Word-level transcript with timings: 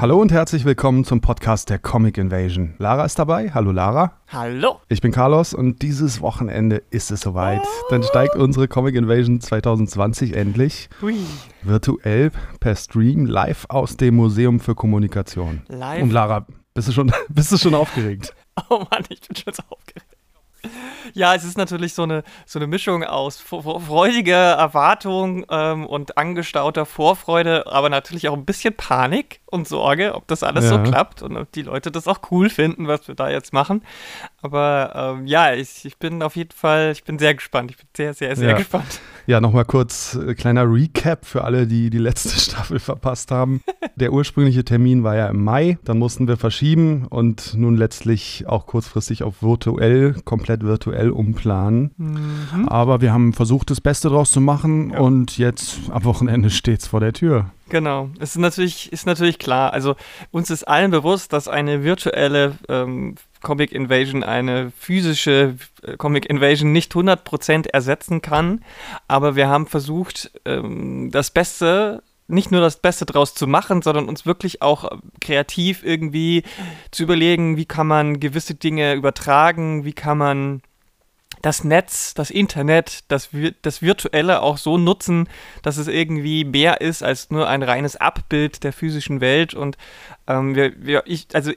Hallo 0.00 0.18
und 0.18 0.32
herzlich 0.32 0.64
willkommen 0.64 1.04
zum 1.04 1.20
Podcast 1.20 1.68
der 1.68 1.78
Comic 1.78 2.16
Invasion. 2.16 2.72
Lara 2.78 3.04
ist 3.04 3.18
dabei. 3.18 3.50
Hallo 3.52 3.70
Lara. 3.70 4.12
Hallo. 4.28 4.80
Ich 4.88 5.02
bin 5.02 5.12
Carlos 5.12 5.52
und 5.52 5.82
dieses 5.82 6.22
Wochenende 6.22 6.82
ist 6.88 7.10
es 7.10 7.20
soweit. 7.20 7.60
Dann 7.90 8.02
steigt 8.02 8.34
unsere 8.34 8.66
Comic 8.66 8.94
Invasion 8.94 9.42
2020 9.42 10.34
endlich 10.34 10.88
Hui. 11.02 11.18
virtuell 11.60 12.30
per 12.60 12.76
Stream 12.76 13.26
live 13.26 13.66
aus 13.68 13.98
dem 13.98 14.16
Museum 14.16 14.58
für 14.58 14.74
Kommunikation. 14.74 15.64
Live. 15.68 16.02
Und 16.02 16.12
Lara, 16.12 16.46
bist 16.72 16.88
du 16.88 16.92
schon, 16.92 17.12
bist 17.28 17.52
du 17.52 17.58
schon 17.58 17.74
aufgeregt? 17.74 18.34
Oh 18.70 18.78
Mann, 18.90 19.04
ich 19.10 19.20
bin 19.20 19.36
schon 19.36 19.52
so 19.52 19.62
aufgeregt. 19.68 19.99
Ja, 21.14 21.34
es 21.34 21.44
ist 21.44 21.58
natürlich 21.58 21.94
so 21.94 22.02
eine, 22.02 22.22
so 22.46 22.58
eine 22.58 22.66
Mischung 22.66 23.04
aus 23.04 23.40
freudiger 23.40 24.52
Erwartung 24.54 25.44
ähm, 25.50 25.86
und 25.86 26.16
angestauter 26.16 26.86
Vorfreude, 26.86 27.66
aber 27.66 27.88
natürlich 27.88 28.28
auch 28.28 28.34
ein 28.36 28.44
bisschen 28.44 28.74
Panik 28.76 29.40
und 29.46 29.68
Sorge, 29.68 30.14
ob 30.14 30.26
das 30.28 30.42
alles 30.42 30.68
so 30.68 30.76
Ja. 30.76 30.82
klappt 30.82 31.22
und 31.22 31.36
ob 31.36 31.50
die 31.52 31.62
Leute 31.62 31.90
das 31.90 32.06
auch 32.06 32.20
cool 32.30 32.48
finden, 32.50 32.86
was 32.86 33.08
wir 33.08 33.14
da 33.14 33.28
jetzt 33.30 33.52
machen. 33.52 33.82
Aber 34.42 35.16
ähm, 35.18 35.26
ja, 35.26 35.52
ich, 35.54 35.84
ich 35.84 35.98
bin 35.98 36.22
auf 36.22 36.34
jeden 36.36 36.52
Fall, 36.52 36.92
ich 36.92 37.04
bin 37.04 37.18
sehr 37.18 37.34
gespannt. 37.34 37.70
Ich 37.70 37.76
bin 37.76 37.86
sehr, 37.96 38.14
sehr, 38.14 38.34
sehr 38.36 38.50
Ja. 38.50 38.56
gespannt. 38.56 39.00
Ja, 39.26 39.40
nochmal 39.40 39.66
kurz 39.66 40.16
äh, 40.16 40.34
kleiner 40.34 40.64
Recap 40.64 41.26
für 41.26 41.44
alle, 41.44 41.66
die 41.66 41.90
die 41.90 41.98
letzte 41.98 42.30
Staffel 42.40 42.78
verpasst 42.78 43.30
haben. 43.30 43.60
Der 43.96 44.12
ursprüngliche 44.12 44.64
Termin 44.64 45.04
war 45.04 45.14
ja 45.14 45.26
im 45.28 45.44
Mai, 45.44 45.78
dann 45.84 45.98
mussten 45.98 46.26
wir 46.26 46.38
verschieben 46.38 47.06
und 47.08 47.54
nun 47.54 47.76
letztlich 47.76 48.44
auch 48.46 48.66
kurzfristig 48.66 49.22
auf 49.22 49.42
virtuell, 49.42 50.14
komplett 50.24 50.62
virtuell 50.62 51.10
umplanen. 51.10 51.90
Mhm. 51.98 52.68
Aber 52.68 53.00
wir 53.02 53.12
haben 53.12 53.34
versucht, 53.34 53.70
das 53.70 53.80
Beste 53.82 54.08
draus 54.08 54.30
zu 54.30 54.40
machen 54.40 54.90
Ja. 54.90 55.00
und 55.00 55.36
jetzt 55.36 55.78
am 55.90 56.04
Wochenende 56.04 56.48
steht's 56.50 56.86
vor 56.86 57.00
der 57.00 57.12
Tür. 57.12 57.50
Genau, 57.68 58.08
es 58.18 58.30
ist 58.30 58.38
natürlich, 58.38 58.90
ist 58.92 59.06
natürlich 59.06 59.38
klar. 59.38 59.72
Also 59.72 59.94
uns 60.32 60.50
ist 60.50 60.64
allen 60.66 60.90
bewusst, 60.90 61.32
dass 61.32 61.46
eine 61.46 61.84
virtuelle 61.84 62.54
ähm, 62.68 63.14
Comic 63.42 63.72
Invasion 63.72 64.22
eine 64.22 64.72
physische 64.78 65.56
äh, 65.82 65.96
Comic 65.96 66.26
Invasion 66.26 66.72
nicht 66.72 66.92
100% 66.92 67.68
ersetzen 67.68 68.22
kann. 68.22 68.64
Aber 69.08 69.36
wir 69.36 69.48
haben 69.48 69.66
versucht, 69.66 70.30
ähm, 70.44 71.10
das 71.10 71.30
Beste, 71.30 72.02
nicht 72.28 72.50
nur 72.50 72.60
das 72.60 72.76
Beste 72.76 73.06
draus 73.06 73.34
zu 73.34 73.46
machen, 73.46 73.82
sondern 73.82 74.08
uns 74.08 74.26
wirklich 74.26 74.62
auch 74.62 74.84
äh, 74.84 74.96
kreativ 75.20 75.82
irgendwie 75.84 76.42
zu 76.90 77.02
überlegen, 77.02 77.56
wie 77.56 77.66
kann 77.66 77.86
man 77.86 78.20
gewisse 78.20 78.54
Dinge 78.54 78.94
übertragen, 78.94 79.84
wie 79.84 79.94
kann 79.94 80.18
man 80.18 80.62
das 81.42 81.64
Netz, 81.64 82.12
das 82.14 82.30
Internet, 82.30 83.04
das, 83.08 83.30
das 83.62 83.80
Virtuelle 83.80 84.42
auch 84.42 84.58
so 84.58 84.76
nutzen, 84.76 85.28
dass 85.62 85.78
es 85.78 85.88
irgendwie 85.88 86.44
mehr 86.44 86.80
ist 86.80 87.02
als 87.02 87.30
nur 87.30 87.48
ein 87.48 87.62
reines 87.62 87.96
Abbild 87.96 88.62
der 88.62 88.72
physischen 88.72 89.20
Welt. 89.20 89.54
Und 89.54 89.78
ähm, 90.26 90.54
wir, 90.54 90.72
wir, 90.84 91.02
ich, 91.06 91.28
also 91.32 91.52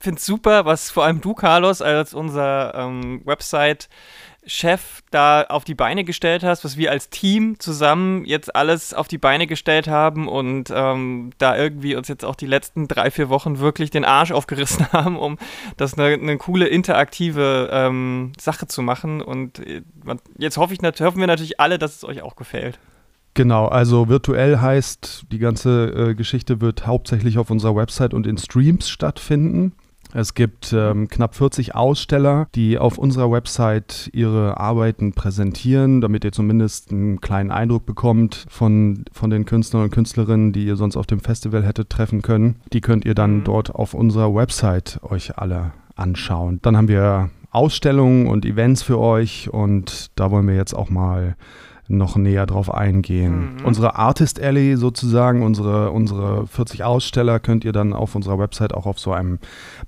finde 0.00 0.18
es 0.18 0.26
super, 0.26 0.64
was 0.64 0.90
vor 0.90 1.04
allem 1.04 1.20
du, 1.20 1.34
Carlos, 1.34 1.82
als 1.82 2.14
unser 2.14 2.74
ähm, 2.74 3.20
Website-Chef 3.24 5.02
da 5.10 5.42
auf 5.42 5.64
die 5.64 5.74
Beine 5.74 6.04
gestellt 6.04 6.44
hast, 6.44 6.64
was 6.64 6.76
wir 6.76 6.90
als 6.90 7.10
Team 7.10 7.58
zusammen 7.58 8.24
jetzt 8.24 8.54
alles 8.54 8.94
auf 8.94 9.08
die 9.08 9.18
Beine 9.18 9.46
gestellt 9.46 9.88
haben 9.88 10.28
und 10.28 10.72
ähm, 10.72 11.30
da 11.38 11.56
irgendwie 11.56 11.96
uns 11.96 12.08
jetzt 12.08 12.24
auch 12.24 12.36
die 12.36 12.46
letzten 12.46 12.86
drei, 12.86 13.10
vier 13.10 13.28
Wochen 13.28 13.58
wirklich 13.58 13.90
den 13.90 14.04
Arsch 14.04 14.30
aufgerissen 14.30 14.86
haben, 14.92 15.18
um 15.18 15.38
das 15.76 15.94
eine, 15.94 16.14
eine 16.14 16.36
coole 16.38 16.66
interaktive 16.66 17.68
ähm, 17.72 18.32
Sache 18.40 18.68
zu 18.68 18.82
machen. 18.82 19.20
Und 19.20 19.58
äh, 19.66 19.82
jetzt 20.38 20.58
hoffe 20.58 20.74
ich, 20.74 20.80
hoffen 21.00 21.20
wir 21.20 21.26
natürlich 21.26 21.58
alle, 21.58 21.78
dass 21.78 21.96
es 21.96 22.04
euch 22.04 22.22
auch 22.22 22.36
gefällt. 22.36 22.78
Genau, 23.34 23.66
also 23.66 24.08
virtuell 24.08 24.58
heißt, 24.58 25.26
die 25.30 25.38
ganze 25.38 26.10
äh, 26.10 26.14
Geschichte 26.14 26.60
wird 26.60 26.88
hauptsächlich 26.88 27.38
auf 27.38 27.50
unserer 27.50 27.76
Website 27.76 28.12
und 28.12 28.26
in 28.26 28.36
Streams 28.36 28.88
stattfinden. 28.88 29.74
Es 30.14 30.34
gibt 30.34 30.72
ähm, 30.72 31.08
knapp 31.08 31.34
40 31.34 31.74
Aussteller, 31.74 32.48
die 32.54 32.78
auf 32.78 32.98
unserer 32.98 33.30
Website 33.30 34.10
ihre 34.12 34.58
Arbeiten 34.58 35.12
präsentieren, 35.12 36.00
damit 36.00 36.24
ihr 36.24 36.32
zumindest 36.32 36.90
einen 36.92 37.20
kleinen 37.20 37.50
Eindruck 37.50 37.84
bekommt 37.86 38.46
von, 38.48 39.04
von 39.12 39.30
den 39.30 39.44
Künstlern 39.44 39.84
und 39.84 39.90
Künstlerinnen, 39.90 40.52
die 40.52 40.64
ihr 40.64 40.76
sonst 40.76 40.96
auf 40.96 41.06
dem 41.06 41.20
Festival 41.20 41.64
hättet 41.64 41.90
treffen 41.90 42.22
können. 42.22 42.56
Die 42.72 42.80
könnt 42.80 43.04
ihr 43.04 43.14
dann 43.14 43.38
Mhm. 43.38 43.44
dort 43.44 43.74
auf 43.74 43.94
unserer 43.94 44.34
Website 44.34 45.00
euch 45.02 45.36
alle 45.38 45.72
anschauen. 45.96 46.60
Dann 46.62 46.76
haben 46.76 46.88
wir 46.88 47.30
Ausstellungen 47.50 48.26
und 48.26 48.44
Events 48.44 48.82
für 48.82 48.98
euch 48.98 49.50
und 49.52 50.10
da 50.16 50.30
wollen 50.30 50.46
wir 50.46 50.54
jetzt 50.54 50.74
auch 50.74 50.90
mal 50.90 51.36
noch 51.88 52.16
näher 52.16 52.46
drauf 52.46 52.72
eingehen. 52.72 53.56
Mhm. 53.56 53.64
Unsere 53.64 53.96
Artist 53.96 54.40
Alley 54.40 54.76
sozusagen, 54.76 55.42
unsere, 55.42 55.90
unsere 55.90 56.46
40 56.46 56.84
Aussteller 56.84 57.40
könnt 57.40 57.64
ihr 57.64 57.72
dann 57.72 57.94
auf 57.94 58.14
unserer 58.14 58.38
Website 58.38 58.74
auch 58.74 58.86
auf 58.86 58.98
so 58.98 59.12
einem 59.12 59.38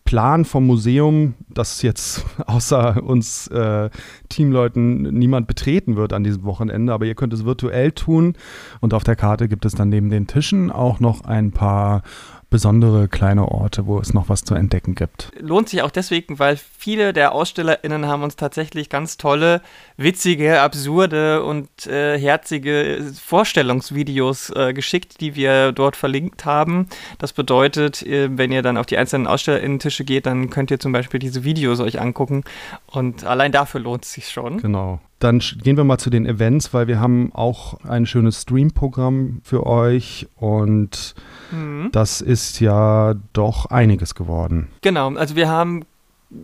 Plan 0.05 0.44
vom 0.44 0.66
Museum, 0.66 1.34
das 1.49 1.83
jetzt 1.83 2.25
außer 2.47 3.03
uns 3.03 3.49
äh, 3.49 3.91
Teamleuten 4.28 5.03
niemand 5.15 5.47
betreten 5.47 5.97
wird 5.97 6.12
an 6.12 6.25
diesem 6.25 6.44
Wochenende, 6.44 6.93
aber 6.93 7.05
ihr 7.05 7.15
könnt 7.15 7.34
es 7.34 7.44
virtuell 7.44 7.93
tun 7.93 8.34
und 8.81 8.94
auf 8.94 9.05
der 9.05 9.16
Karte 9.16 9.49
gibt 9.49 9.65
es 9.66 9.75
dann 9.75 9.91
neben 9.91 10.09
den 10.09 10.27
Tischen 10.27 10.71
auch 10.71 11.00
noch 11.00 11.25
ein 11.25 11.53
paar 11.53 12.03
besondere 12.50 13.09
kleine 13.09 13.47
Orte, 13.47 13.87
wo 13.87 13.99
es 14.00 14.12
noch 14.12 14.28
was 14.28 14.43
zu 14.43 14.55
entdecken 14.55 14.97
gibt. 14.97 15.31
lohnt 15.38 15.69
sich 15.69 15.83
auch 15.83 15.91
deswegen, 15.91 16.38
weil 16.38 16.56
viele 16.56 17.12
der 17.12 17.34
AusstellerInnen 17.34 18.06
haben 18.06 18.22
uns 18.22 18.37
tatsächlich 18.37 18.88
ganz 18.88 19.16
tolle, 19.16 19.62
witzige, 19.97 20.60
absurde 20.60 21.44
und 21.44 21.87
äh, 21.87 22.19
herzige 22.19 23.12
Vorstellungsvideos 23.22 24.50
äh, 24.50 24.72
geschickt, 24.75 25.21
die 25.21 25.37
wir 25.37 25.72
dort 25.72 25.97
verlinkt 25.97 26.44
haben. 26.44 26.89
Das 27.19 27.33
bedeutet, 27.33 28.03
äh, 28.03 28.28
wenn 28.37 28.50
ihr 28.50 28.62
dann 28.62 28.77
auf 28.77 28.87
die 28.87 28.99
einzelnen 28.99 29.28
AusstellerInnen-Tische 29.28 30.05
geht, 30.05 30.27
dann 30.27 30.50
könnt 30.50 30.71
ihr 30.71 30.81
zum 30.81 30.93
Beispiel 30.93 31.21
diese 31.21 31.44
Videos 31.44 31.81
euch 31.81 32.00
angucken 32.00 32.43
und 32.87 33.25
allein 33.25 33.53
dafür 33.53 33.81
lohnt 33.81 34.05
es 34.05 34.12
sich 34.12 34.28
schon. 34.28 34.59
Genau. 34.59 35.00
Dann 35.20 35.38
gehen 35.38 35.76
wir 35.76 35.84
mal 35.84 35.98
zu 35.98 36.08
den 36.10 36.25
Events, 36.26 36.72
weil 36.75 36.88
wir 36.88 36.98
haben 36.98 37.31
auch 37.34 37.78
ein 37.84 38.06
schönes 38.06 38.41
Stream-Programm 38.42 39.41
für 39.44 39.66
euch 39.66 40.26
und 40.36 41.14
Mhm. 41.53 41.91
das 41.92 42.20
ist 42.22 42.58
ja 42.60 43.14
doch 43.34 43.66
einiges 43.66 44.14
geworden. 44.14 44.69
Genau, 44.82 45.12
also 45.14 45.36
wir 45.36 45.48
haben 45.48 45.82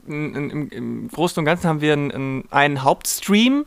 im, 0.08 0.68
im 0.70 1.08
Großen 1.08 1.38
und 1.40 1.44
Ganzen 1.44 1.68
haben 1.68 1.80
wir 1.80 1.92
einen- 1.92 2.44
einen 2.50 2.82
Hauptstream, 2.82 3.64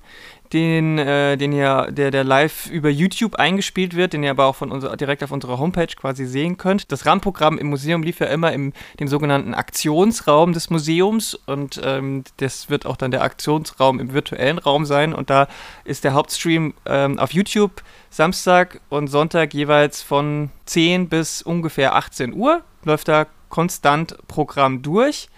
den, 0.53 0.97
äh, 0.97 1.37
den 1.37 1.51
ihr, 1.51 1.89
der, 1.91 2.11
der 2.11 2.23
live 2.23 2.67
über 2.67 2.89
YouTube 2.89 3.35
eingespielt 3.35 3.95
wird, 3.95 4.13
den 4.13 4.23
ihr 4.23 4.31
aber 4.31 4.45
auch 4.45 4.55
von 4.55 4.71
unserer, 4.71 4.97
direkt 4.97 5.23
auf 5.23 5.31
unserer 5.31 5.59
Homepage 5.59 5.93
quasi 5.95 6.25
sehen 6.25 6.57
könnt. 6.57 6.91
Das 6.91 7.05
Rahmenprogramm 7.05 7.57
im 7.57 7.67
Museum 7.67 8.03
lief 8.03 8.19
ja 8.19 8.27
immer 8.27 8.51
im 8.53 8.73
dem 8.99 9.07
sogenannten 9.07 9.53
Aktionsraum 9.53 10.53
des 10.53 10.69
Museums 10.69 11.35
und 11.35 11.79
ähm, 11.83 12.23
das 12.37 12.69
wird 12.69 12.85
auch 12.85 12.97
dann 12.97 13.11
der 13.11 13.21
Aktionsraum 13.21 13.99
im 13.99 14.13
virtuellen 14.13 14.57
Raum 14.57 14.85
sein 14.85 15.13
und 15.13 15.29
da 15.29 15.47
ist 15.85 16.03
der 16.03 16.13
Hauptstream 16.13 16.73
ähm, 16.85 17.19
auf 17.19 17.31
YouTube 17.31 17.83
Samstag 18.09 18.81
und 18.89 19.07
Sonntag 19.07 19.53
jeweils 19.53 20.01
von 20.01 20.49
10 20.65 21.09
bis 21.09 21.41
ungefähr 21.41 21.95
18 21.95 22.33
Uhr 22.33 22.63
läuft 22.83 23.07
da 23.07 23.27
konstant 23.49 24.17
Programm 24.27 24.81
durch. 24.81 25.29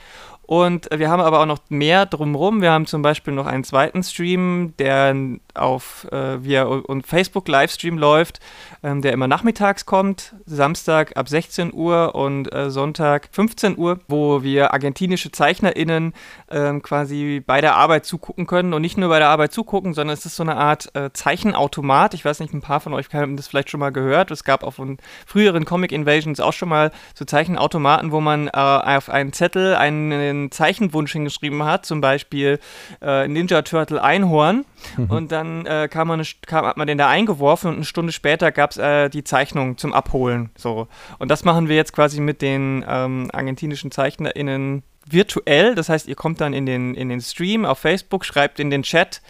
Und 0.51 0.89
wir 0.93 1.09
haben 1.09 1.21
aber 1.21 1.39
auch 1.39 1.45
noch 1.45 1.59
mehr 1.69 2.05
drumherum. 2.05 2.61
Wir 2.61 2.73
haben 2.73 2.85
zum 2.85 3.01
Beispiel 3.01 3.33
noch 3.33 3.45
einen 3.45 3.63
zweiten 3.63 4.03
Stream, 4.03 4.73
der 4.79 5.15
auf 5.53 6.05
äh, 6.11 6.43
via 6.43 6.63
und 6.63 7.07
Facebook 7.07 7.47
Livestream 7.47 7.97
läuft, 7.97 8.41
ähm, 8.83 9.01
der 9.01 9.13
immer 9.13 9.29
nachmittags 9.29 9.85
kommt, 9.85 10.35
Samstag 10.45 11.15
ab 11.15 11.29
16 11.29 11.73
Uhr 11.73 12.15
und 12.15 12.53
äh, 12.53 12.69
Sonntag 12.69 13.29
15 13.31 13.77
Uhr, 13.77 14.01
wo 14.09 14.43
wir 14.43 14.73
argentinische 14.73 15.31
ZeichnerInnen 15.31 16.13
ähm, 16.49 16.81
quasi 16.81 17.41
bei 17.45 17.61
der 17.61 17.77
Arbeit 17.77 18.05
zugucken 18.05 18.45
können 18.45 18.73
und 18.73 18.81
nicht 18.81 18.97
nur 18.97 19.07
bei 19.07 19.19
der 19.19 19.29
Arbeit 19.29 19.53
zugucken, 19.53 19.93
sondern 19.93 20.13
es 20.13 20.25
ist 20.25 20.35
so 20.35 20.43
eine 20.43 20.57
Art 20.57 20.93
äh, 20.97 21.11
Zeichenautomat. 21.13 22.13
Ich 22.13 22.25
weiß 22.25 22.41
nicht, 22.41 22.53
ein 22.53 22.61
paar 22.61 22.81
von 22.81 22.93
euch 22.93 23.07
haben 23.13 23.37
das 23.37 23.47
vielleicht 23.47 23.69
schon 23.69 23.79
mal 23.79 23.93
gehört. 23.93 24.31
Es 24.31 24.43
gab 24.43 24.63
auf 24.63 24.75
von 24.75 24.97
früheren 25.25 25.63
Comic 25.63 25.93
Invasions 25.93 26.41
auch 26.41 26.51
schon 26.53 26.67
mal 26.67 26.91
so 27.13 27.23
Zeichenautomaten, 27.23 28.11
wo 28.11 28.19
man 28.19 28.47
äh, 28.49 28.51
auf 28.51 29.09
einen 29.09 29.31
Zettel 29.31 29.75
einen 29.75 30.40
Zeichenwunsch 30.49 31.11
hingeschrieben 31.11 31.63
hat, 31.63 31.85
zum 31.85 32.01
Beispiel 32.01 32.59
äh, 33.01 33.27
Ninja 33.27 33.61
Turtle 33.61 34.01
Einhorn. 34.01 34.65
Und 35.09 35.31
dann 35.31 35.65
äh, 35.65 35.87
kam 35.91 36.07
man, 36.07 36.19
eine 36.19 36.27
kam, 36.47 36.65
hat 36.65 36.77
man 36.77 36.87
den 36.87 36.97
da 36.97 37.07
eingeworfen 37.07 37.69
und 37.69 37.75
eine 37.75 37.85
Stunde 37.85 38.11
später 38.11 38.51
gab 38.51 38.71
es 38.71 38.77
äh, 38.77 39.09
die 39.09 39.23
Zeichnung 39.23 39.77
zum 39.77 39.93
Abholen. 39.93 40.49
So. 40.55 40.87
Und 41.19 41.29
das 41.29 41.43
machen 41.43 41.67
wir 41.67 41.75
jetzt 41.75 41.93
quasi 41.93 42.19
mit 42.19 42.41
den 42.41 42.83
ähm, 42.87 43.29
argentinischen 43.31 43.91
ZeichnerInnen 43.91 44.83
virtuell. 45.05 45.75
Das 45.75 45.89
heißt, 45.89 46.07
ihr 46.07 46.15
kommt 46.15 46.41
dann 46.41 46.53
in 46.53 46.65
den, 46.65 46.95
in 46.95 47.09
den 47.09 47.21
Stream 47.21 47.65
auf 47.65 47.79
Facebook, 47.79 48.25
schreibt 48.25 48.59
in 48.59 48.69
den 48.69 48.83
Chat 48.83 49.21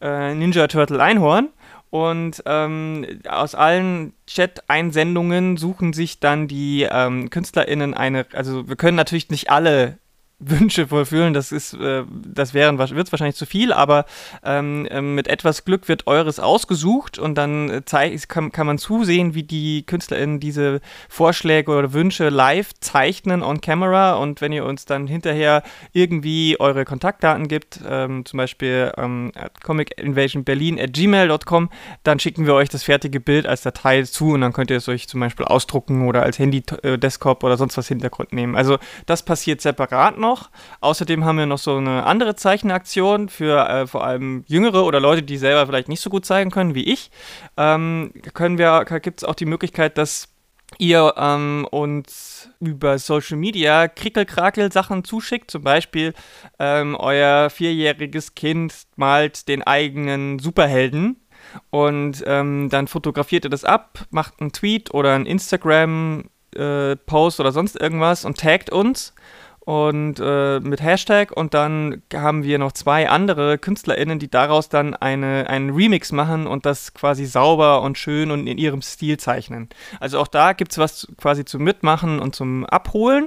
äh, 0.00 0.34
Ninja 0.34 0.66
Turtle 0.66 1.02
Einhorn 1.02 1.50
und 1.90 2.42
ähm, 2.46 3.06
aus 3.28 3.54
allen 3.54 4.12
Chat-Einsendungen 4.26 5.56
suchen 5.56 5.92
sich 5.92 6.20
dann 6.20 6.48
die 6.48 6.86
ähm, 6.90 7.30
KünstlerInnen 7.30 7.94
eine, 7.94 8.26
also 8.32 8.68
wir 8.68 8.76
können 8.76 8.96
natürlich 8.96 9.30
nicht 9.30 9.50
alle 9.50 9.98
Wünsche 10.38 10.88
vollfühlen, 10.88 11.32
das 11.32 11.50
ist, 11.50 11.72
äh, 11.72 12.04
das 12.10 12.52
wären 12.52 12.78
wird 12.78 13.10
wahrscheinlich 13.10 13.36
zu 13.36 13.46
viel, 13.46 13.72
aber 13.72 14.04
ähm, 14.44 14.86
ähm, 14.90 15.14
mit 15.14 15.28
etwas 15.28 15.64
Glück 15.64 15.88
wird 15.88 16.06
eures 16.06 16.40
ausgesucht 16.40 17.18
und 17.18 17.36
dann 17.36 17.70
äh, 17.70 18.18
kann, 18.28 18.52
kann 18.52 18.66
man 18.66 18.76
zusehen, 18.76 19.34
wie 19.34 19.44
die 19.44 19.86
KünstlerInnen 19.86 20.38
diese 20.38 20.82
Vorschläge 21.08 21.72
oder 21.72 21.94
Wünsche 21.94 22.28
live 22.28 22.74
zeichnen 22.80 23.42
on 23.42 23.62
camera 23.62 24.16
und 24.16 24.42
wenn 24.42 24.52
ihr 24.52 24.66
uns 24.66 24.84
dann 24.84 25.06
hinterher 25.06 25.62
irgendwie 25.92 26.60
eure 26.60 26.84
Kontaktdaten 26.84 27.48
gibt, 27.48 27.80
ähm, 27.88 28.26
zum 28.26 28.36
Beispiel 28.36 28.92
ähm, 28.98 29.32
Comic 29.62 29.98
Invasion 29.98 30.44
Berlin 30.44 30.78
at 30.78 30.92
gmail.com, 30.92 31.70
dann 32.02 32.20
schicken 32.20 32.44
wir 32.44 32.52
euch 32.52 32.68
das 32.68 32.82
fertige 32.82 33.20
Bild 33.20 33.46
als 33.46 33.62
Datei 33.62 34.02
zu 34.02 34.32
und 34.32 34.42
dann 34.42 34.52
könnt 34.52 34.70
ihr 34.70 34.76
es 34.76 34.88
euch 34.90 35.08
zum 35.08 35.20
Beispiel 35.20 35.46
ausdrucken 35.46 36.06
oder 36.06 36.22
als 36.22 36.38
Handy-Desktop 36.38 37.42
äh, 37.42 37.46
oder 37.46 37.56
sonst 37.56 37.78
was 37.78 37.88
Hintergrund 37.88 38.34
nehmen. 38.34 38.54
Also 38.54 38.76
das 39.06 39.24
passiert 39.24 39.62
separat 39.62 40.18
noch 40.18 40.25
noch. 40.26 40.50
Außerdem 40.80 41.24
haben 41.24 41.38
wir 41.38 41.46
noch 41.46 41.58
so 41.58 41.76
eine 41.76 42.04
andere 42.04 42.34
Zeichenaktion 42.34 43.28
für 43.28 43.68
äh, 43.68 43.86
vor 43.86 44.04
allem 44.04 44.44
Jüngere 44.46 44.84
oder 44.84 45.00
Leute, 45.00 45.22
die 45.22 45.36
selber 45.36 45.66
vielleicht 45.66 45.88
nicht 45.88 46.00
so 46.00 46.10
gut 46.10 46.26
zeigen 46.26 46.50
können 46.50 46.74
wie 46.74 46.84
ich. 46.84 47.10
Ähm, 47.56 48.12
können 48.34 48.58
wir, 48.58 48.84
gibt 48.84 49.20
es 49.20 49.24
auch 49.24 49.34
die 49.34 49.46
Möglichkeit, 49.46 49.98
dass 49.98 50.28
ihr 50.78 51.14
ähm, 51.16 51.66
uns 51.70 52.50
über 52.60 52.98
Social 52.98 53.36
Media 53.36 53.88
Krickelkrakel-Sachen 53.88 55.04
zuschickt. 55.04 55.50
Zum 55.50 55.62
Beispiel 55.62 56.14
ähm, 56.58 56.96
euer 56.96 57.50
vierjähriges 57.50 58.34
Kind 58.34 58.74
malt 58.96 59.48
den 59.48 59.62
eigenen 59.62 60.38
Superhelden 60.38 61.16
und 61.70 62.22
ähm, 62.26 62.68
dann 62.70 62.88
fotografiert 62.88 63.44
ihr 63.44 63.50
das 63.50 63.64
ab, 63.64 64.00
macht 64.10 64.40
einen 64.40 64.52
Tweet 64.52 64.92
oder 64.92 65.14
einen 65.14 65.26
Instagram-Post 65.26 67.38
äh, 67.38 67.42
oder 67.42 67.52
sonst 67.52 67.80
irgendwas 67.80 68.24
und 68.24 68.38
taggt 68.38 68.70
uns 68.70 69.14
und 69.66 70.20
äh, 70.20 70.60
mit 70.60 70.80
Hashtag 70.80 71.32
und 71.32 71.52
dann 71.52 72.00
haben 72.14 72.44
wir 72.44 72.56
noch 72.60 72.70
zwei 72.70 73.10
andere 73.10 73.58
KünstlerInnen, 73.58 74.20
die 74.20 74.30
daraus 74.30 74.68
dann 74.68 74.94
eine, 74.94 75.50
einen 75.50 75.70
Remix 75.70 76.12
machen 76.12 76.46
und 76.46 76.64
das 76.64 76.94
quasi 76.94 77.26
sauber 77.26 77.82
und 77.82 77.98
schön 77.98 78.30
und 78.30 78.46
in 78.46 78.58
ihrem 78.58 78.80
Stil 78.80 79.16
zeichnen. 79.18 79.68
Also 79.98 80.20
auch 80.20 80.28
da 80.28 80.52
gibt 80.52 80.70
es 80.70 80.78
was 80.78 81.08
quasi 81.16 81.44
zum 81.44 81.64
Mitmachen 81.64 82.20
und 82.20 82.36
zum 82.36 82.64
Abholen. 82.64 83.26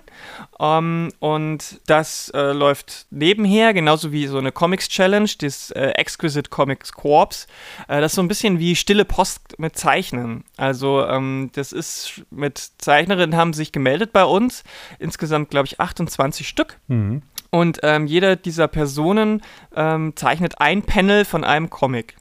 Ähm, 0.61 1.11
und 1.19 1.81
das 1.87 2.29
äh, 2.33 2.53
läuft 2.53 3.07
nebenher, 3.11 3.73
genauso 3.73 4.13
wie 4.13 4.25
so 4.27 4.37
eine 4.37 4.53
Comics 4.53 4.87
Challenge, 4.87 5.29
das 5.39 5.71
äh, 5.71 5.89
Exquisite 5.89 6.49
Comics 6.49 6.93
Corps. 6.93 7.47
Äh, 7.89 7.99
das 7.99 8.13
ist 8.13 8.15
so 8.15 8.21
ein 8.21 8.29
bisschen 8.29 8.59
wie 8.59 8.77
stille 8.77 9.03
Post 9.03 9.59
mit 9.59 9.77
Zeichnen. 9.77 10.45
Also 10.55 11.05
ähm, 11.05 11.49
das 11.53 11.73
ist 11.73 12.21
mit 12.29 12.59
Zeichnerinnen 12.77 13.35
haben 13.35 13.51
sich 13.51 13.73
gemeldet 13.73 14.13
bei 14.13 14.23
uns. 14.23 14.63
Insgesamt, 14.99 15.49
glaube 15.49 15.65
ich, 15.65 15.81
28 15.81 16.28
20 16.29 16.47
Stück. 16.47 16.79
Mhm. 16.87 17.21
Und 17.51 17.79
ähm, 17.83 18.05
jede 18.05 18.37
dieser 18.37 18.67
Personen 18.67 19.41
ähm, 19.75 20.13
zeichnet 20.15 20.61
ein 20.61 20.83
Panel 20.83 21.25
von 21.25 21.43
einem 21.43 21.69
Comic. 21.69 22.15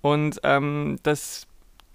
Und 0.00 0.40
ähm, 0.42 0.98
das 1.02 1.46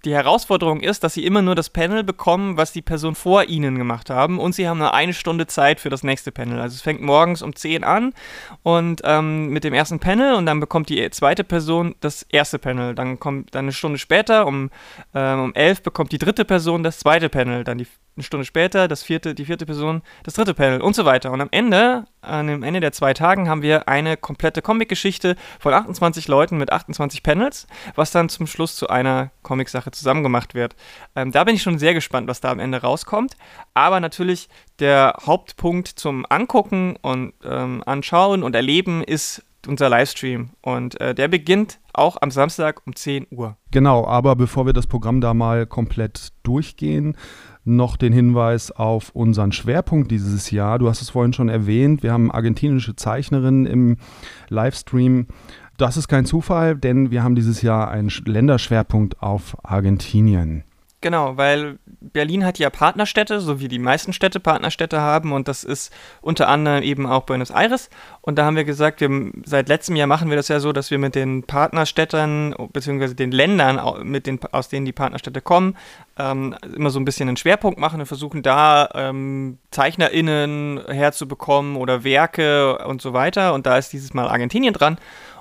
die 0.08 0.14
Herausforderung 0.14 0.80
ist, 0.80 1.04
dass 1.04 1.14
sie 1.14 1.24
immer 1.24 1.42
nur 1.42 1.54
das 1.54 1.70
Panel 1.70 2.02
bekommen, 2.02 2.56
was 2.56 2.72
die 2.72 2.82
Person 2.82 3.14
vor 3.14 3.44
ihnen 3.44 3.78
gemacht 3.78 4.10
haben 4.10 4.38
und 4.38 4.54
sie 4.54 4.66
haben 4.66 4.78
nur 4.78 4.94
eine 4.94 5.12
Stunde 5.12 5.46
Zeit 5.46 5.80
für 5.80 5.90
das 5.90 6.02
nächste 6.02 6.32
Panel. 6.32 6.60
Also 6.60 6.74
es 6.74 6.82
fängt 6.82 7.00
morgens 7.00 7.42
um 7.42 7.54
10 7.54 7.84
an 7.84 8.14
und 8.62 9.02
ähm, 9.04 9.48
mit 9.48 9.64
dem 9.64 9.74
ersten 9.74 10.00
Panel 10.00 10.34
und 10.34 10.46
dann 10.46 10.60
bekommt 10.60 10.88
die 10.88 11.10
zweite 11.10 11.44
Person 11.44 11.94
das 12.00 12.22
erste 12.22 12.58
Panel. 12.58 12.94
Dann 12.94 13.20
kommt 13.20 13.54
dann 13.54 13.66
eine 13.66 13.72
Stunde 13.72 13.98
später 13.98 14.46
um, 14.46 14.70
ähm, 15.14 15.40
um 15.40 15.54
11 15.54 15.82
bekommt 15.82 16.10
die 16.12 16.18
dritte 16.18 16.44
Person 16.44 16.82
das 16.82 16.98
zweite 16.98 17.28
Panel. 17.28 17.64
Dann 17.64 17.78
die 17.78 17.86
eine 18.18 18.24
Stunde 18.24 18.44
später 18.44 18.88
das 18.88 19.02
vierte, 19.02 19.34
die 19.34 19.44
vierte 19.44 19.64
Person, 19.64 20.02
das 20.24 20.34
dritte 20.34 20.52
Panel 20.52 20.80
und 20.80 20.94
so 20.96 21.04
weiter. 21.04 21.30
Und 21.30 21.40
am 21.40 21.48
Ende, 21.52 22.04
an 22.20 22.48
dem 22.48 22.62
Ende 22.64 22.80
der 22.80 22.92
zwei 22.92 23.14
Tagen, 23.14 23.48
haben 23.48 23.62
wir 23.62 23.88
eine 23.88 24.16
komplette 24.16 24.60
Comic-Geschichte 24.60 25.36
von 25.60 25.72
28 25.72 26.26
Leuten 26.26 26.58
mit 26.58 26.72
28 26.72 27.22
Panels, 27.22 27.68
was 27.94 28.10
dann 28.10 28.28
zum 28.28 28.48
Schluss 28.48 28.74
zu 28.74 28.88
einer 28.88 29.30
Comic-Sache 29.42 29.92
zusammengemacht 29.98 30.54
wird. 30.54 30.76
Ähm, 31.14 31.32
da 31.32 31.44
bin 31.44 31.54
ich 31.54 31.62
schon 31.62 31.78
sehr 31.78 31.94
gespannt, 31.94 32.28
was 32.28 32.40
da 32.40 32.50
am 32.50 32.60
Ende 32.60 32.80
rauskommt. 32.80 33.36
Aber 33.74 34.00
natürlich 34.00 34.48
der 34.78 35.14
Hauptpunkt 35.26 35.88
zum 35.88 36.24
Angucken 36.28 36.96
und 37.02 37.34
ähm, 37.44 37.82
Anschauen 37.84 38.42
und 38.42 38.54
Erleben 38.54 39.02
ist 39.02 39.44
unser 39.66 39.88
Livestream. 39.88 40.50
Und 40.62 41.00
äh, 41.00 41.14
der 41.14 41.28
beginnt 41.28 41.80
auch 41.92 42.16
am 42.20 42.30
Samstag 42.30 42.82
um 42.86 42.94
10 42.94 43.26
Uhr. 43.30 43.56
Genau, 43.70 44.06
aber 44.06 44.36
bevor 44.36 44.66
wir 44.66 44.72
das 44.72 44.86
Programm 44.86 45.20
da 45.20 45.34
mal 45.34 45.66
komplett 45.66 46.32
durchgehen, 46.42 47.16
noch 47.64 47.96
den 47.96 48.12
Hinweis 48.12 48.70
auf 48.70 49.10
unseren 49.10 49.52
Schwerpunkt 49.52 50.10
dieses 50.10 50.50
Jahr. 50.50 50.78
Du 50.78 50.88
hast 50.88 51.02
es 51.02 51.10
vorhin 51.10 51.32
schon 51.32 51.48
erwähnt, 51.48 52.02
wir 52.02 52.12
haben 52.12 52.32
argentinische 52.32 52.96
Zeichnerinnen 52.96 53.66
im 53.66 53.96
Livestream. 54.48 55.26
Das 55.78 55.96
ist 55.96 56.08
kein 56.08 56.26
Zufall, 56.26 56.74
denn 56.74 57.12
wir 57.12 57.22
haben 57.22 57.36
dieses 57.36 57.62
Jahr 57.62 57.88
einen 57.88 58.10
Länderschwerpunkt 58.24 59.22
auf 59.22 59.56
Argentinien. 59.62 60.64
Genau, 61.00 61.36
weil 61.36 61.78
Berlin 62.00 62.44
hat 62.44 62.58
ja 62.58 62.70
Partnerstädte, 62.70 63.40
so 63.40 63.60
wie 63.60 63.68
die 63.68 63.78
meisten 63.78 64.12
Städte 64.12 64.40
Partnerstädte 64.40 65.00
haben 65.00 65.30
und 65.30 65.46
das 65.46 65.62
ist 65.62 65.92
unter 66.20 66.48
anderem 66.48 66.82
eben 66.82 67.06
auch 67.06 67.22
Buenos 67.22 67.50
Aires. 67.50 67.88
Und 68.20 68.36
da 68.36 68.44
haben 68.44 68.56
wir 68.56 68.64
gesagt, 68.64 69.00
wir, 69.00 69.30
seit 69.44 69.68
letztem 69.68 69.94
Jahr 69.94 70.08
machen 70.08 70.28
wir 70.28 70.36
das 70.36 70.48
ja 70.48 70.58
so, 70.58 70.72
dass 70.72 70.90
wir 70.90 70.98
mit 70.98 71.14
den 71.14 71.44
Partnerstädten 71.44 72.56
bzw. 72.72 73.14
den 73.14 73.30
Ländern, 73.30 73.80
mit 74.02 74.26
den, 74.26 74.40
aus 74.50 74.68
denen 74.68 74.86
die 74.86 74.92
Partnerstädte 74.92 75.40
kommen, 75.40 75.76
ähm, 76.18 76.56
immer 76.74 76.90
so 76.90 76.98
ein 76.98 77.04
bisschen 77.04 77.28
einen 77.28 77.36
Schwerpunkt 77.36 77.78
machen 77.78 78.00
und 78.00 78.06
versuchen 78.06 78.42
da 78.42 78.88
ähm, 78.94 79.58
ZeichnerInnen 79.70 80.80
herzubekommen 80.88 81.76
oder 81.76 82.02
Werke 82.02 82.78
und 82.78 83.00
so 83.00 83.12
weiter. 83.12 83.54
Und 83.54 83.66
da 83.66 83.78
ist 83.78 83.92
dieses 83.92 84.14
Mal 84.14 84.26
Argentinien 84.26 84.74
dran. 84.74 84.98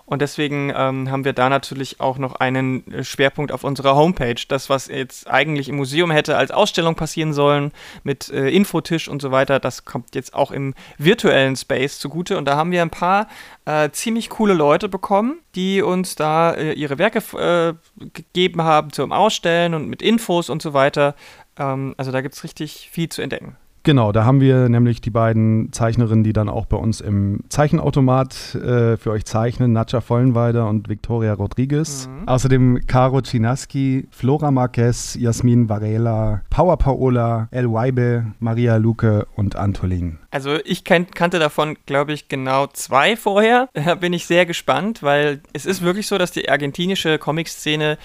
Und 0.08 0.22
deswegen 0.22 0.72
ähm, 0.74 1.12
haben 1.12 1.26
wir 1.26 1.34
da 1.34 1.50
natürlich 1.50 2.00
auch 2.00 2.18
noch 2.18 2.36
einen 2.36 2.90
äh, 2.94 3.04
Schwerpunkt 3.04 3.52
auf 3.52 3.66
unserer 3.66 3.98
Homepage. 3.98 4.42
Das, 4.48 4.70
was 4.70 4.88
jetzt 4.88 5.30
eigentlich 5.30 5.68
im 5.68 5.76
Museum 5.76 6.12
hätte 6.12 6.38
als 6.38 6.50
Ausstellung 6.50 6.96
passieren 6.96 7.34
sollen, 7.34 7.74
mit 8.04 8.30
äh, 8.30 8.48
Infotisch 8.48 9.10
und 9.10 9.22
so 9.22 9.32
weiter, 9.32 9.60
das 9.60 9.84
kommt 9.84 10.16
jetzt 10.16 10.34
auch 10.34 10.52
im 10.52 10.76
virtuellen 10.98 11.58
Space 11.58 12.00
zugute. 12.00 12.38
Und 12.38 12.46
da 12.46 12.56
haben 12.56 12.72
wir 12.72 12.82
ein 12.84 12.90
paar 12.90 13.28
äh, 13.66 13.90
ziemlich 13.90 14.30
coole 14.30 14.54
Leute 14.54 14.88
bekommen, 14.88 15.40
die 15.56 15.82
uns 15.82 16.16
da 16.16 16.54
äh, 16.54 16.72
ihre 16.72 16.98
Werke 16.98 17.20
äh, 17.38 17.74
gegeben 18.14 18.64
haben 18.64 18.94
zum 18.94 19.12
Ausstellen 19.12 19.74
und 19.74 19.90
mit 19.90 20.02
Infos 20.02 20.50
und 20.50 20.62
so 20.62 20.74
weiter. 20.74 21.16
Ähm, 21.60 21.96
also 21.98 22.14
da 22.14 22.22
gibt 22.22 22.36
es 22.36 22.46
richtig 22.46 22.90
viel 22.94 23.10
zu 23.10 23.22
entdecken. 23.22 23.58
Genau, 23.88 24.12
da 24.12 24.26
haben 24.26 24.42
wir 24.42 24.68
nämlich 24.68 25.00
die 25.00 25.12
beiden 25.12 25.72
Zeichnerinnen, 25.72 26.22
die 26.22 26.34
dann 26.34 26.50
auch 26.50 26.66
bei 26.66 26.76
uns 26.76 27.00
im 27.00 27.40
Zeichenautomat 27.48 28.56
äh, 28.56 28.98
für 28.98 29.12
euch 29.12 29.24
zeichnen, 29.24 29.72
Nacha 29.72 30.02
Vollenweider 30.02 30.68
und 30.68 30.90
Victoria 30.90 31.32
Rodriguez. 31.32 32.10
Mhm. 32.10 32.28
Außerdem 32.28 32.82
Caro 32.86 33.22
Chinaski, 33.22 34.10
Flora 34.12 34.52
Marquez, 34.52 35.16
Jasmin 35.18 35.70
Varela, 35.70 36.42
Power 36.50 36.76
Paola, 36.76 37.48
El 37.52 37.72
Weibe, 37.72 38.34
Maria 38.42 38.76
Luque 38.76 39.26
und 39.38 39.56
Antolin. 39.56 40.20
Also 40.32 40.58
ich 40.66 40.84
kan 40.84 41.10
kannte 41.10 41.40
davon, 41.40 41.78
glaube 41.86 42.12
ich, 42.12 42.28
genau 42.28 42.68
zwei 42.68 43.16
vorher. 43.16 43.70
Da 43.88 43.96
bin 43.96 44.12
ich 44.12 44.28
sehr 44.28 44.46
gespannt, 44.46 45.02
weil 45.02 45.40
es 45.54 45.66
ist 45.66 45.82
wirklich 45.82 46.08
so, 46.08 46.18
dass 46.18 46.32
die 46.32 46.50
argentinische 46.50 47.18
Comic-Szene 47.20 47.98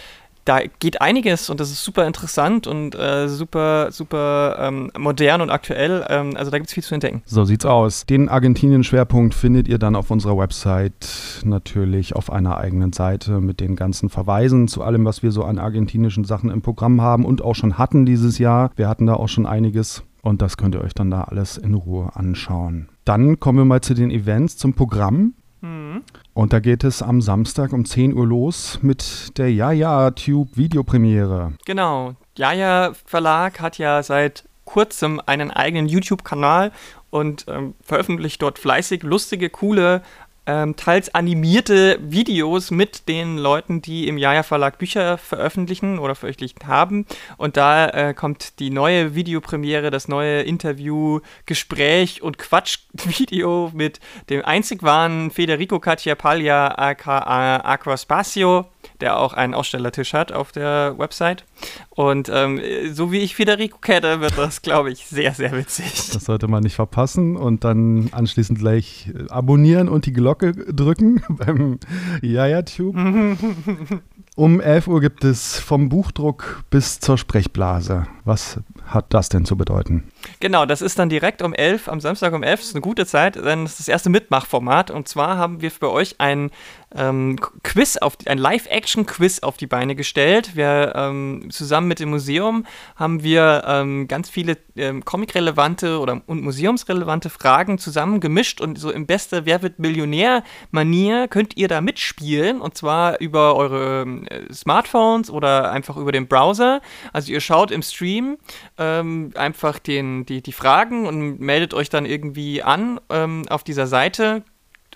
da 0.44 0.61
geht 0.80 1.00
einiges 1.00 1.50
und 1.50 1.61
das 1.61 1.70
ist 1.70 1.84
super 1.84 2.06
interessant 2.06 2.66
und 2.66 2.94
äh, 2.94 3.28
super, 3.28 3.92
super 3.92 4.56
ähm, 4.58 4.90
modern 4.99 5.40
und 5.40 5.50
aktuell. 5.50 6.04
Ähm, 6.08 6.37
also 6.37 6.50
da 6.50 6.58
gibt 6.58 6.68
es 6.68 6.75
viel 6.75 6.82
zu 6.82 6.94
entdecken. 6.94 7.22
So 7.26 7.44
sieht's 7.44 7.64
aus. 7.64 8.06
Den 8.06 8.28
Argentinien-Schwerpunkt 8.28 9.34
findet 9.34 9.68
ihr 9.68 9.78
dann 9.78 9.94
auf 9.94 10.11
unserer 10.11 10.37
Website 10.37 11.42
natürlich 11.44 12.16
auf 12.16 12.32
einer 12.32 12.58
eigenen 12.58 12.92
Seite 12.92 13.40
mit 13.40 13.61
den 13.61 13.76
ganzen 13.76 14.08
Verweisen 14.08 14.68
zu 14.68 14.82
allem, 14.82 15.04
was 15.04 15.22
wir 15.22 15.30
so 15.30 15.44
an 15.44 15.58
argentinischen 15.58 16.25
Sachen 16.25 16.50
im 16.50 16.62
Programm 16.62 17.00
haben 17.00 17.25
und 17.25 17.42
auch 17.42 17.54
schon 17.54 17.78
hatten 17.78 18.04
dieses 18.04 18.38
Jahr. 18.38 18.70
Wir 18.76 18.88
hatten 18.88 19.06
da 19.06 19.14
auch 19.14 19.28
schon 19.28 19.46
einiges 19.46 20.02
und 20.22 20.42
das 20.42 20.56
könnt 20.56 20.75
ihr 20.75 20.80
euch 20.82 20.94
dann 20.94 21.11
da 21.11 21.22
alles 21.22 21.58
in 21.58 21.75
Ruhe 21.75 22.14
anschauen. 22.14 22.88
Dann 23.04 23.40
kommen 23.40 23.58
wir 23.58 23.64
mal 23.64 23.80
zu 23.80 23.94
den 23.94 24.11
Events, 24.11 24.56
zum 24.56 24.75
Programm. 24.75 25.34
Mhm. 25.61 26.02
Und 26.34 26.52
da 26.52 26.60
geht 26.60 26.82
es 26.82 27.02
am 27.02 27.20
Samstag 27.20 27.72
um 27.72 27.84
10 27.84 28.14
Uhr 28.14 28.26
los 28.26 28.78
mit 28.82 29.36
der 29.36 29.52
Jaja 29.52 30.10
Tube 30.12 30.56
Videopremiere. 30.56 31.52
Genau. 31.66 32.14
Jaja 32.36 32.92
Verlag 33.04 33.60
hat 33.60 33.76
ja 33.78 34.02
seit 34.02 34.44
kurzem 34.64 35.20
einen 35.26 35.50
eigenen 35.50 35.86
YouTube-Kanal 35.88 36.72
und 37.10 37.44
ähm, 37.48 37.74
veröffentlicht 37.82 38.40
dort 38.40 38.58
fleißig 38.58 39.02
lustige, 39.02 39.50
coole 39.50 40.02
ähm, 40.46 40.76
teils 40.76 41.14
animierte 41.14 41.99
Videos 42.02 42.70
mit 42.70 43.08
den 43.08 43.38
Leuten, 43.38 43.80
die 43.82 44.08
im 44.08 44.18
Jaja 44.18 44.42
Verlag 44.42 44.78
Bücher 44.78 45.18
veröffentlichen 45.18 45.99
oder 45.99 46.14
veröffentlicht 46.14 46.66
haben. 46.66 47.06
Und 47.37 47.56
da 47.56 47.88
äh, 47.88 48.14
kommt 48.14 48.58
die 48.58 48.70
neue 48.70 49.14
Videopremiere, 49.14 49.90
das 49.90 50.08
neue 50.08 50.42
Interview, 50.42 51.20
Gespräch 51.46 52.22
und 52.22 52.38
Quatsch-Video 52.38 53.70
mit 53.75 54.00
dem 54.30 54.44
einzig 54.44 54.82
wahren 54.82 55.30
Federico 55.30 55.78
Cacciapaglia 55.78 56.76
aka 56.76 57.56
Aquaspazio, 57.58 58.66
der 59.00 59.18
auch 59.18 59.32
einen 59.32 59.54
Ausstellertisch 59.54 60.12
hat 60.12 60.32
auf 60.32 60.52
der 60.52 60.96
Website. 60.98 61.44
Und 61.90 62.30
ähm, 62.32 62.60
so 62.92 63.12
wie 63.12 63.18
ich 63.18 63.34
Federico 63.34 63.78
kenne, 63.78 64.20
wird 64.20 64.38
das, 64.38 64.62
glaube 64.62 64.90
ich, 64.90 65.06
sehr, 65.06 65.34
sehr 65.34 65.52
witzig. 65.52 65.92
Das 66.12 66.24
sollte 66.26 66.46
man 66.46 66.62
nicht 66.62 66.74
verpassen 66.74 67.36
und 67.36 67.64
dann 67.64 68.10
anschließend 68.12 68.58
gleich 68.58 69.10
abonnieren 69.30 69.88
und 69.88 70.06
die 70.06 70.12
Glocke 70.12 70.52
drücken 70.52 71.22
beim 71.28 71.78
Jaja-Tube. 72.20 72.96
um 74.36 74.60
11 74.60 74.88
Uhr 74.88 75.00
gibt 75.00 75.24
es 75.24 75.58
vom 75.58 75.88
Buchdruck 75.88 76.64
bis 76.70 77.00
zur 77.00 77.18
Sprechblase. 77.18 78.06
Was 78.24 78.60
hat 78.86 79.12
das 79.14 79.28
denn 79.28 79.44
zu 79.44 79.56
bedeuten? 79.56 80.04
Genau, 80.40 80.66
das 80.66 80.82
ist 80.82 80.98
dann 80.98 81.08
direkt 81.08 81.42
um 81.42 81.52
11, 81.52 81.88
am 81.88 82.00
Samstag 82.00 82.32
um 82.32 82.42
11, 82.42 82.60
das 82.60 82.68
ist 82.68 82.74
eine 82.74 82.82
gute 82.82 83.06
Zeit, 83.06 83.36
denn 83.36 83.64
das 83.64 83.72
ist 83.72 83.80
das 83.80 83.88
erste 83.88 84.10
Mitmachformat. 84.10 84.90
Und 84.90 85.08
zwar 85.08 85.36
haben 85.36 85.60
wir 85.60 85.70
für 85.70 85.90
euch 85.90 86.16
ein 86.18 86.50
ähm, 86.96 87.38
Quiz, 87.62 87.96
auf 87.96 88.16
die, 88.16 88.28
ein 88.28 88.38
Live-Action-Quiz 88.38 89.40
auf 89.40 89.56
die 89.56 89.66
Beine 89.66 89.94
gestellt. 89.94 90.56
Wir 90.56 90.92
ähm, 90.94 91.49
zusammen 91.50 91.88
mit 91.88 92.00
dem 92.00 92.11
Museum 92.11 92.66
haben 92.96 93.22
wir 93.22 93.64
ähm, 93.66 94.08
ganz 94.08 94.28
viele 94.28 94.58
ähm, 94.76 95.04
comic-relevante 95.04 95.99
oder 95.99 96.22
und 96.26 96.42
museumsrelevante 96.42 97.30
Fragen 97.30 97.78
zusammen 97.78 98.20
gemischt 98.20 98.61
und 98.61 98.78
so 98.78 98.90
im 98.90 99.06
beste 99.06 99.46
Wer 99.46 99.62
wird 99.62 99.78
Millionär-Manier 99.78 101.28
könnt 101.28 101.56
ihr 101.56 101.68
da 101.68 101.80
mitspielen 101.80 102.61
und 102.61 102.76
zwar 102.76 103.20
über 103.20 103.56
eure 103.56 104.02
äh, 104.30 104.52
Smartphones 104.52 105.30
oder 105.30 105.72
einfach 105.72 105.96
über 105.96 106.12
den 106.12 106.28
Browser. 106.28 106.80
Also 107.12 107.32
ihr 107.32 107.40
schaut 107.40 107.70
im 107.70 107.82
Stream 107.82 108.38
ähm, 108.78 109.32
einfach 109.34 109.78
den, 109.78 110.26
die, 110.26 110.42
die 110.42 110.52
Fragen 110.52 111.06
und 111.06 111.40
meldet 111.40 111.75
euch 111.75 111.88
dann 111.88 112.06
irgendwie 112.06 112.62
an 112.62 113.00
ähm, 113.11 113.44
auf 113.49 113.64
dieser 113.64 113.87
Seite, 113.87 114.42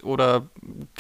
oder 0.03 0.49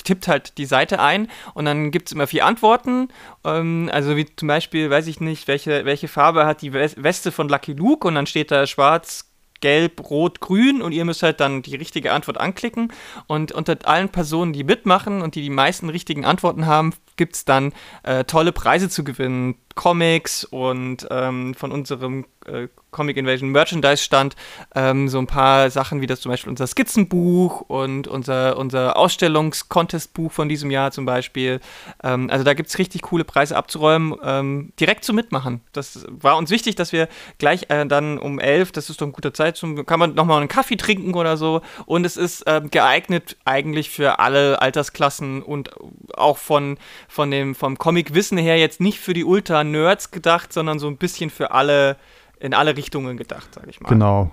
tippt 0.04 0.28
halt 0.28 0.58
die 0.58 0.66
Seite 0.66 1.00
ein 1.00 1.28
und 1.54 1.64
dann 1.64 1.90
gibt 1.90 2.08
es 2.08 2.12
immer 2.12 2.26
vier 2.26 2.46
Antworten. 2.46 3.08
Ähm, 3.44 3.90
also 3.92 4.16
wie 4.16 4.26
zum 4.36 4.48
Beispiel, 4.48 4.90
weiß 4.90 5.06
ich 5.06 5.20
nicht, 5.20 5.48
welche, 5.48 5.84
welche 5.84 6.08
Farbe 6.08 6.46
hat 6.46 6.62
die 6.62 6.72
Weste 6.72 7.32
von 7.32 7.48
Lucky 7.48 7.72
Luke 7.72 8.06
und 8.06 8.14
dann 8.14 8.26
steht 8.26 8.50
da 8.50 8.66
schwarz, 8.66 9.30
gelb, 9.60 10.10
rot, 10.10 10.40
grün 10.40 10.82
und 10.82 10.92
ihr 10.92 11.04
müsst 11.04 11.22
halt 11.22 11.40
dann 11.40 11.62
die 11.62 11.76
richtige 11.76 12.12
Antwort 12.12 12.38
anklicken. 12.38 12.92
Und 13.26 13.52
unter 13.52 13.76
allen 13.84 14.08
Personen, 14.08 14.52
die 14.52 14.64
mitmachen 14.64 15.22
und 15.22 15.34
die 15.34 15.42
die 15.42 15.50
meisten 15.50 15.88
richtigen 15.88 16.24
Antworten 16.24 16.66
haben, 16.66 16.92
gibt 17.16 17.36
es 17.36 17.44
dann 17.44 17.72
äh, 18.02 18.24
tolle 18.24 18.52
Preise 18.52 18.88
zu 18.88 19.04
gewinnen. 19.04 19.56
Comics 19.76 20.44
und 20.44 21.06
ähm, 21.10 21.54
von 21.54 21.70
unserem 21.70 22.24
äh, 22.46 22.68
Comic 22.90 23.18
Invasion 23.18 23.50
Merchandise 23.50 24.02
stand 24.02 24.34
ähm, 24.74 25.08
so 25.08 25.18
ein 25.18 25.26
paar 25.26 25.68
Sachen 25.68 26.00
wie 26.00 26.06
das 26.06 26.22
zum 26.22 26.30
Beispiel 26.30 26.48
unser 26.48 26.66
Skizzenbuch 26.66 27.60
und 27.60 28.08
unser, 28.08 28.56
unser 28.56 28.96
Ausstellungs-Contest-Buch 28.96 30.32
von 30.32 30.48
diesem 30.48 30.70
Jahr 30.70 30.92
zum 30.92 31.04
Beispiel. 31.04 31.60
Ähm, 32.02 32.30
also 32.30 32.42
da 32.42 32.54
gibt 32.54 32.70
es 32.70 32.78
richtig 32.78 33.02
coole 33.02 33.24
Preise 33.24 33.54
abzuräumen, 33.54 34.14
ähm, 34.24 34.72
direkt 34.80 35.04
zu 35.04 35.12
mitmachen. 35.12 35.60
Das 35.72 36.06
war 36.08 36.38
uns 36.38 36.50
wichtig, 36.50 36.74
dass 36.76 36.92
wir 36.92 37.08
gleich 37.36 37.68
äh, 37.68 37.84
dann 37.84 38.16
um 38.16 38.38
elf, 38.38 38.72
das 38.72 38.88
ist 38.88 39.02
doch 39.02 39.06
eine 39.06 39.12
gute 39.12 39.34
Zeit, 39.34 39.62
kann 39.84 40.00
man 40.00 40.14
nochmal 40.14 40.38
einen 40.38 40.48
Kaffee 40.48 40.76
trinken 40.76 41.12
oder 41.12 41.36
so. 41.36 41.60
Und 41.84 42.06
es 42.06 42.16
ist 42.16 42.46
äh, 42.46 42.62
geeignet 42.62 43.36
eigentlich 43.44 43.90
für 43.90 44.20
alle 44.20 44.62
Altersklassen 44.62 45.42
und 45.42 45.70
auch 46.14 46.38
von, 46.38 46.78
von 47.08 47.30
dem, 47.30 47.54
vom 47.54 47.78
Comic-Wissen 47.78 48.38
her 48.38 48.58
jetzt 48.58 48.80
nicht 48.80 48.98
für 48.98 49.14
die 49.14 49.24
Ultra-Nerds 49.24 50.10
gedacht, 50.10 50.52
sondern 50.52 50.78
so 50.78 50.86
ein 50.88 50.96
bisschen 50.96 51.30
für 51.30 51.50
alle 51.52 51.96
in 52.38 52.54
alle 52.54 52.76
Richtungen 52.76 53.16
gedacht, 53.16 53.54
sage 53.54 53.70
ich 53.70 53.80
mal. 53.80 53.88
Genau. 53.88 54.30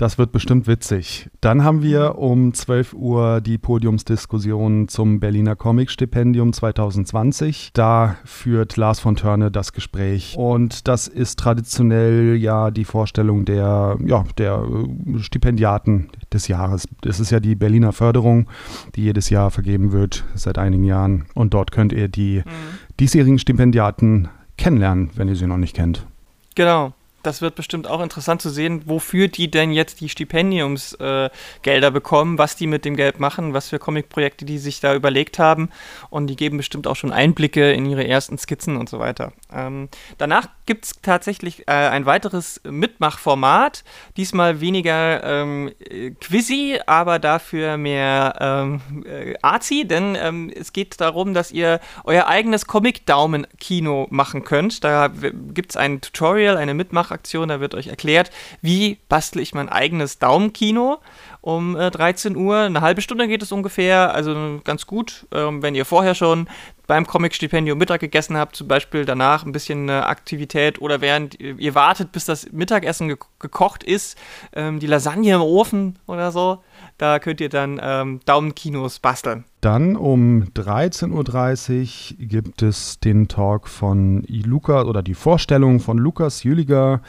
Das 0.00 0.16
wird 0.16 0.32
bestimmt 0.32 0.66
witzig. 0.66 1.28
Dann 1.42 1.62
haben 1.62 1.82
wir 1.82 2.16
um 2.16 2.54
12 2.54 2.94
Uhr 2.94 3.42
die 3.42 3.58
Podiumsdiskussion 3.58 4.88
zum 4.88 5.20
Berliner 5.20 5.56
Comic-Stipendium 5.56 6.54
2020. 6.54 7.72
Da 7.74 8.16
führt 8.24 8.78
Lars 8.78 8.98
von 8.98 9.16
Törne 9.16 9.50
das 9.50 9.74
Gespräch. 9.74 10.36
Und 10.38 10.88
das 10.88 11.06
ist 11.06 11.38
traditionell 11.38 12.36
ja 12.36 12.70
die 12.70 12.86
Vorstellung 12.86 13.44
der, 13.44 13.98
ja, 14.02 14.24
der 14.38 14.64
äh, 14.64 15.18
Stipendiaten 15.18 16.08
des 16.32 16.48
Jahres. 16.48 16.88
Das 17.02 17.20
ist 17.20 17.30
ja 17.30 17.38
die 17.38 17.54
Berliner 17.54 17.92
Förderung, 17.92 18.48
die 18.94 19.02
jedes 19.02 19.28
Jahr 19.28 19.50
vergeben 19.50 19.92
wird 19.92 20.24
seit 20.34 20.56
einigen 20.56 20.84
Jahren. 20.84 21.26
Und 21.34 21.52
dort 21.52 21.72
könnt 21.72 21.92
ihr 21.92 22.08
die 22.08 22.38
mhm. 22.38 22.50
diesjährigen 22.98 23.38
Stipendiaten 23.38 24.30
kennenlernen, 24.56 25.10
wenn 25.14 25.28
ihr 25.28 25.36
sie 25.36 25.46
noch 25.46 25.58
nicht 25.58 25.76
kennt. 25.76 26.06
Genau 26.54 26.94
das 27.22 27.42
wird 27.42 27.54
bestimmt 27.54 27.86
auch 27.86 28.00
interessant 28.00 28.42
zu 28.42 28.50
sehen, 28.50 28.82
wofür 28.86 29.28
die 29.28 29.50
denn 29.50 29.72
jetzt 29.72 30.00
die 30.00 30.08
Stipendiumsgelder 30.08 31.30
äh, 31.64 31.90
bekommen, 31.90 32.38
was 32.38 32.56
die 32.56 32.66
mit 32.66 32.84
dem 32.84 32.96
Geld 32.96 33.20
machen, 33.20 33.54
was 33.54 33.68
für 33.68 33.78
Comicprojekte 33.78 34.44
die 34.44 34.58
sich 34.58 34.80
da 34.80 34.94
überlegt 34.94 35.38
haben. 35.38 35.70
Und 36.10 36.28
die 36.28 36.36
geben 36.36 36.56
bestimmt 36.56 36.86
auch 36.86 36.96
schon 36.96 37.12
Einblicke 37.12 37.72
in 37.72 37.86
ihre 37.86 38.06
ersten 38.06 38.38
Skizzen 38.38 38.76
und 38.76 38.88
so 38.88 38.98
weiter. 38.98 39.32
Ähm, 39.52 39.88
danach 40.18 40.48
gibt 40.66 40.84
es 40.84 41.00
tatsächlich 41.02 41.68
äh, 41.68 41.72
ein 41.72 42.06
weiteres 42.06 42.60
Mitmachformat. 42.64 43.84
Diesmal 44.16 44.60
weniger 44.60 45.22
ähm, 45.24 45.72
quizzy, 46.20 46.78
aber 46.86 47.18
dafür 47.18 47.76
mehr 47.76 48.36
ähm, 48.40 49.04
äh, 49.04 49.34
arzi, 49.42 49.86
denn 49.86 50.16
ähm, 50.20 50.52
es 50.54 50.72
geht 50.72 51.00
darum, 51.00 51.34
dass 51.34 51.50
ihr 51.50 51.80
euer 52.04 52.26
eigenes 52.26 52.66
Comic-Daumen-Kino 52.66 54.06
machen 54.10 54.44
könnt. 54.44 54.84
Da 54.84 55.08
gibt 55.08 55.70
es 55.70 55.76
ein 55.76 56.00
Tutorial, 56.00 56.56
eine 56.56 56.74
Mitmachaktion, 57.10 57.48
da 57.48 57.60
wird 57.60 57.74
euch 57.74 57.88
erklärt, 57.88 58.30
wie 58.62 58.98
bastle 59.08 59.42
ich 59.42 59.54
mein 59.54 59.68
eigenes 59.68 60.18
Daumenkino 60.18 60.98
um 61.40 61.76
äh, 61.76 61.90
13 61.90 62.36
Uhr. 62.36 62.58
Eine 62.58 62.80
halbe 62.80 63.02
Stunde 63.02 63.26
geht 63.28 63.42
es 63.42 63.52
ungefähr, 63.52 64.14
also 64.14 64.60
ganz 64.64 64.86
gut. 64.86 65.26
Ähm, 65.32 65.62
wenn 65.62 65.74
ihr 65.74 65.84
vorher 65.84 66.14
schon 66.14 66.48
beim 66.86 67.06
Comic-Stipendium 67.06 67.78
Mittag 67.78 68.00
gegessen 68.00 68.36
habt, 68.36 68.56
zum 68.56 68.68
Beispiel 68.68 69.04
danach 69.04 69.44
ein 69.44 69.52
bisschen 69.52 69.88
eine 69.88 70.06
Aktivität 70.06 70.80
oder 70.80 71.00
während 71.00 71.38
ihr 71.40 71.74
wartet, 71.74 72.12
bis 72.12 72.24
das 72.24 72.50
Mittagessen 72.52 73.08
ge 73.08 73.16
gekocht 73.38 73.84
ist, 73.84 74.18
ähm, 74.52 74.80
die 74.80 74.86
Lasagne 74.86 75.34
im 75.34 75.40
Ofen 75.40 75.98
oder 76.06 76.30
so, 76.30 76.62
da 76.98 77.18
könnt 77.18 77.40
ihr 77.40 77.48
dann 77.48 77.80
ähm, 77.82 78.20
Daumenkinos 78.26 78.98
basteln. 78.98 79.44
Dann 79.60 79.94
um 79.96 80.44
13.30 80.54 82.12
Uhr 82.12 82.26
gibt 82.26 82.62
es 82.62 82.98
den 82.98 83.28
Talk 83.28 83.68
von 83.68 84.24
Lukas 84.26 84.86
oder 84.86 85.02
die 85.02 85.12
Vorstellung 85.12 85.80
von 85.80 85.98
Lukas 85.98 86.44
Jüliger, 86.44 87.02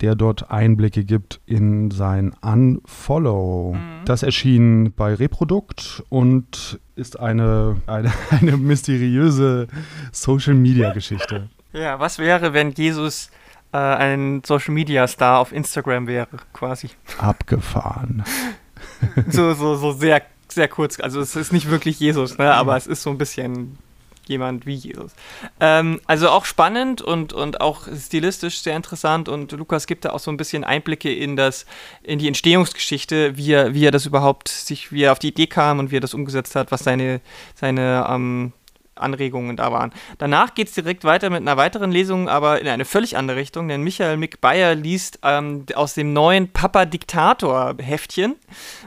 der 0.00 0.14
dort 0.14 0.50
Einblicke 0.50 1.04
gibt 1.04 1.40
in 1.44 1.90
sein 1.90 2.32
Unfollow. 2.40 3.74
Mhm. 3.74 4.04
Das 4.06 4.22
erschien 4.22 4.94
bei 4.94 5.12
Reprodukt 5.12 6.02
und 6.08 6.80
ist 6.96 7.20
eine, 7.20 7.76
eine, 7.86 8.10
eine 8.30 8.56
mysteriöse 8.56 9.66
Social-Media-Geschichte. 10.10 11.50
Ja, 11.74 12.00
was 12.00 12.18
wäre, 12.18 12.54
wenn 12.54 12.72
Jesus 12.72 13.30
äh, 13.72 13.76
ein 13.76 14.42
Social-Media-Star 14.44 15.38
auf 15.38 15.52
Instagram 15.52 16.06
wäre, 16.06 16.28
quasi? 16.54 16.88
Abgefahren. 17.18 18.24
so, 19.28 19.52
so, 19.52 19.76
so 19.76 19.92
sehr, 19.92 20.22
sehr 20.52 20.68
kurz. 20.68 21.00
Also 21.00 21.20
es 21.20 21.36
ist 21.36 21.52
nicht 21.52 21.70
wirklich 21.70 22.00
Jesus, 22.00 22.38
ne? 22.38 22.54
aber 22.54 22.76
es 22.76 22.86
ist 22.86 23.02
so 23.02 23.10
ein 23.10 23.18
bisschen 23.18 23.78
jemand 24.30 24.64
wie 24.64 24.74
Jesus. 24.74 25.12
Ähm, 25.58 26.00
also 26.06 26.30
auch 26.30 26.46
spannend 26.46 27.02
und, 27.02 27.34
und 27.34 27.60
auch 27.60 27.88
stilistisch 27.94 28.62
sehr 28.62 28.76
interessant 28.76 29.28
und 29.28 29.52
Lukas 29.52 29.86
gibt 29.86 30.06
da 30.06 30.10
auch 30.10 30.20
so 30.20 30.30
ein 30.30 30.38
bisschen 30.38 30.64
Einblicke 30.64 31.12
in 31.12 31.36
das, 31.36 31.66
in 32.02 32.18
die 32.18 32.28
Entstehungsgeschichte, 32.28 33.36
wie 33.36 33.52
er, 33.52 33.74
wie 33.74 33.84
er 33.84 33.90
das 33.90 34.06
überhaupt 34.06 34.48
sich, 34.48 34.92
wie 34.92 35.02
er 35.02 35.12
auf 35.12 35.18
die 35.18 35.28
Idee 35.28 35.48
kam 35.48 35.78
und 35.80 35.90
wie 35.90 35.96
er 35.96 36.00
das 36.00 36.14
umgesetzt 36.14 36.54
hat, 36.54 36.70
was 36.70 36.84
seine, 36.84 37.20
seine 37.54 38.06
ähm, 38.08 38.52
Anregungen 39.00 39.56
da 39.56 39.72
waren. 39.72 39.92
Danach 40.18 40.54
geht 40.54 40.68
es 40.68 40.74
direkt 40.74 41.04
weiter 41.04 41.30
mit 41.30 41.40
einer 41.40 41.56
weiteren 41.56 41.90
Lesung, 41.90 42.28
aber 42.28 42.60
in 42.60 42.68
eine 42.68 42.84
völlig 42.84 43.16
andere 43.16 43.36
Richtung, 43.36 43.68
denn 43.68 43.82
Michael 43.82 44.16
Mick 44.16 44.40
Bayer 44.40 44.74
liest 44.74 45.18
ähm, 45.22 45.66
aus 45.74 45.94
dem 45.94 46.12
neuen 46.12 46.52
Papa 46.52 46.84
Diktator 46.84 47.74
Heftchen. 47.78 48.36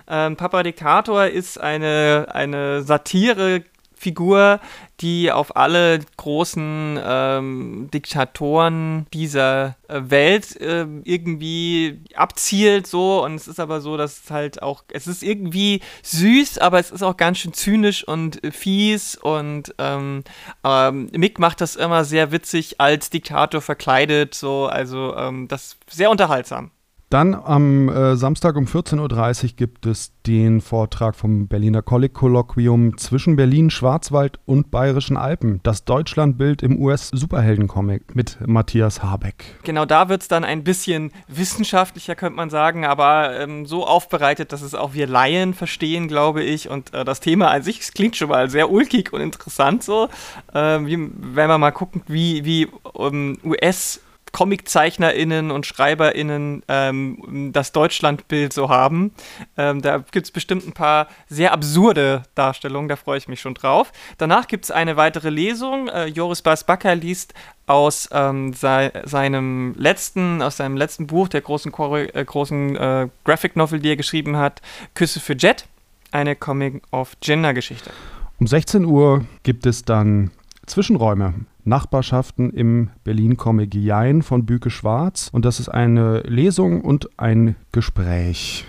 Ähm, 0.08 0.36
Papa 0.36 0.63
Diktator 0.63 1.25
ist 1.25 1.60
eine, 1.60 2.27
eine 2.32 2.84
Satire 2.84 3.63
Figur, 4.03 4.60
die 5.00 5.31
auf 5.31 5.55
alle 5.55 6.00
großen 6.17 7.00
ähm, 7.01 7.89
Diktatoren 7.93 9.07
dieser 9.13 9.77
äh, 9.88 10.01
Welt 10.05 10.60
äh, 10.60 10.86
irgendwie 11.03 12.01
abzielt 12.15 12.86
so. 12.86 13.24
Und 13.24 13.36
es 13.36 13.48
ist 13.48 13.60
aber 13.60 13.79
so, 13.81 13.95
dass 13.98 14.25
es 14.25 14.31
halt 14.31 14.62
auch, 14.62 14.83
es 14.91 15.07
ist 15.07 15.24
irgendwie 15.24 15.81
süß, 16.03 16.57
aber 16.57 16.79
es 16.79 16.91
ist 16.91 17.01
auch 17.01 17.17
ganz 17.17 17.39
schön 17.39 17.53
zynisch 17.53 18.07
und 18.07 18.43
äh, 18.43 18.51
fies. 18.51 19.15
Und 19.15 19.74
ähm, 19.77 20.24
ähm, 20.63 21.10
Mick 21.13 21.39
macht 21.39 21.62
das 21.62 21.75
immer 21.75 22.03
sehr 22.03 22.31
witzig 22.31 22.79
als 22.81 23.10
Diktator 23.10 23.62
verkleidet, 23.62 24.36
so, 24.36 24.67
also 24.67 25.15
ähm, 25.15 25.48
das 25.48 25.63
ist 25.63 25.77
sehr 25.89 26.12
unterhaltsam. 26.12 26.72
Dann 27.13 27.36
am 27.36 27.89
äh, 27.89 28.15
Samstag 28.15 28.55
um 28.55 28.65
14.30 28.65 29.43
Uhr 29.43 29.50
gibt 29.55 29.86
es 29.86 30.13
den 30.25 30.62
Vortrag 30.62 31.15
vom 31.15 31.48
Berliner 31.48 31.84
Kolloquium 31.84 32.98
zwischen 32.98 33.36
Berlin, 33.36 33.70
Schwarzwald 33.70 34.39
und 34.48 34.72
Bayerischen 34.72 35.15
Alpen. 35.15 35.60
Das 35.62 35.86
Deutschlandbild 35.86 36.63
im 36.63 36.82
US-Superhelden-Comic 36.82 38.15
mit 38.15 38.39
Matthias 38.48 39.03
Habeck. 39.03 39.60
Genau, 39.62 39.86
da 39.86 40.10
wird 40.10 40.24
es 40.24 40.27
dann 40.27 40.43
ein 40.43 40.63
bisschen 40.63 41.12
wissenschaftlicher, 41.27 42.15
könnte 42.15 42.36
man 42.36 42.50
sagen, 42.50 42.84
aber 42.84 43.39
ähm, 43.39 43.67
so 43.67 43.86
aufbereitet, 43.86 44.51
dass 44.51 44.63
es 44.63 44.74
auch 44.74 44.96
wir 44.96 45.05
Laien 45.05 45.53
verstehen, 45.53 46.08
glaube 46.08 46.41
ich. 46.41 46.67
Und 46.67 46.96
äh, 46.96 47.05
das 47.05 47.20
Thema 47.20 47.51
an 47.51 47.62
sich 47.62 47.93
klingt 47.93 48.17
schon 48.17 48.29
mal 48.29 48.50
sehr 48.50 48.72
ulkig 48.72 49.13
und 49.13 49.22
interessant 49.22 49.84
so. 49.84 50.10
Äh, 50.51 50.79
wie, 50.79 50.98
wenn 50.98 51.48
man 51.48 51.62
mal 51.62 51.70
guckt, 51.70 51.96
wie, 52.08 52.43
wie 52.43 52.70
um, 52.93 53.13
ähm, 53.13 53.38
US- 53.43 54.00
ComiczeichnerInnen 54.33 55.51
und 55.51 55.65
SchreiberInnen 55.65 56.63
ähm, 56.67 57.51
das 57.53 57.71
Deutschlandbild 57.71 58.51
so 58.51 58.67
haben. 58.67 59.11
Ähm, 59.57 59.81
da 59.81 59.99
gibt 59.99 60.25
es 60.25 60.31
bestimmt 60.31 60.67
ein 60.67 60.73
paar 60.73 61.07
sehr 61.29 61.53
absurde 61.53 62.23
Darstellungen, 62.35 62.89
da 62.89 62.95
freue 62.95 63.19
ich 63.19 63.27
mich 63.27 63.39
schon 63.39 63.53
drauf. 63.53 63.93
Danach 64.17 64.47
gibt 64.47 64.65
es 64.65 64.71
eine 64.71 64.97
weitere 64.97 65.29
Lesung. 65.29 65.87
Äh, 65.87 66.07
Joris 66.07 66.41
Bas-Bakker 66.41 66.95
liest 66.95 67.33
aus 67.67 68.09
ähm, 68.11 68.53
sei, 68.53 68.91
seinem 69.05 69.75
letzten, 69.77 70.41
aus 70.41 70.57
seinem 70.57 70.75
letzten 70.75 71.07
Buch, 71.07 71.27
der 71.27 71.41
großen, 71.41 71.71
äh, 71.71 72.25
großen 72.25 72.75
äh, 72.75 73.07
Graphic 73.23 73.55
Novel, 73.55 73.79
die 73.79 73.89
er 73.89 73.95
geschrieben 73.95 74.35
hat, 74.35 74.61
Küsse 74.95 75.19
für 75.19 75.35
Jet, 75.37 75.67
eine 76.11 76.35
Comic 76.35 76.81
of 76.91 77.13
Gender 77.21 77.53
Geschichte. 77.53 77.91
Um 78.39 78.47
16 78.47 78.83
Uhr 78.83 79.25
gibt 79.43 79.67
es 79.67 79.85
dann 79.85 80.31
Zwischenräume 80.65 81.35
Nachbarschaften 81.65 82.51
im 82.51 82.89
Berlin 83.03 83.38
Comic 83.38 83.74
Jein 83.75 84.22
von 84.22 84.46
Büke 84.46 84.70
Schwarz. 84.70 85.29
Und 85.32 85.46
das 85.46 85.60
ist 85.60 85.70
eine 85.70 86.20
Lesung 86.22 86.82
und 86.82 87.10
ein 87.17 87.55
Gespräch. 87.72 88.65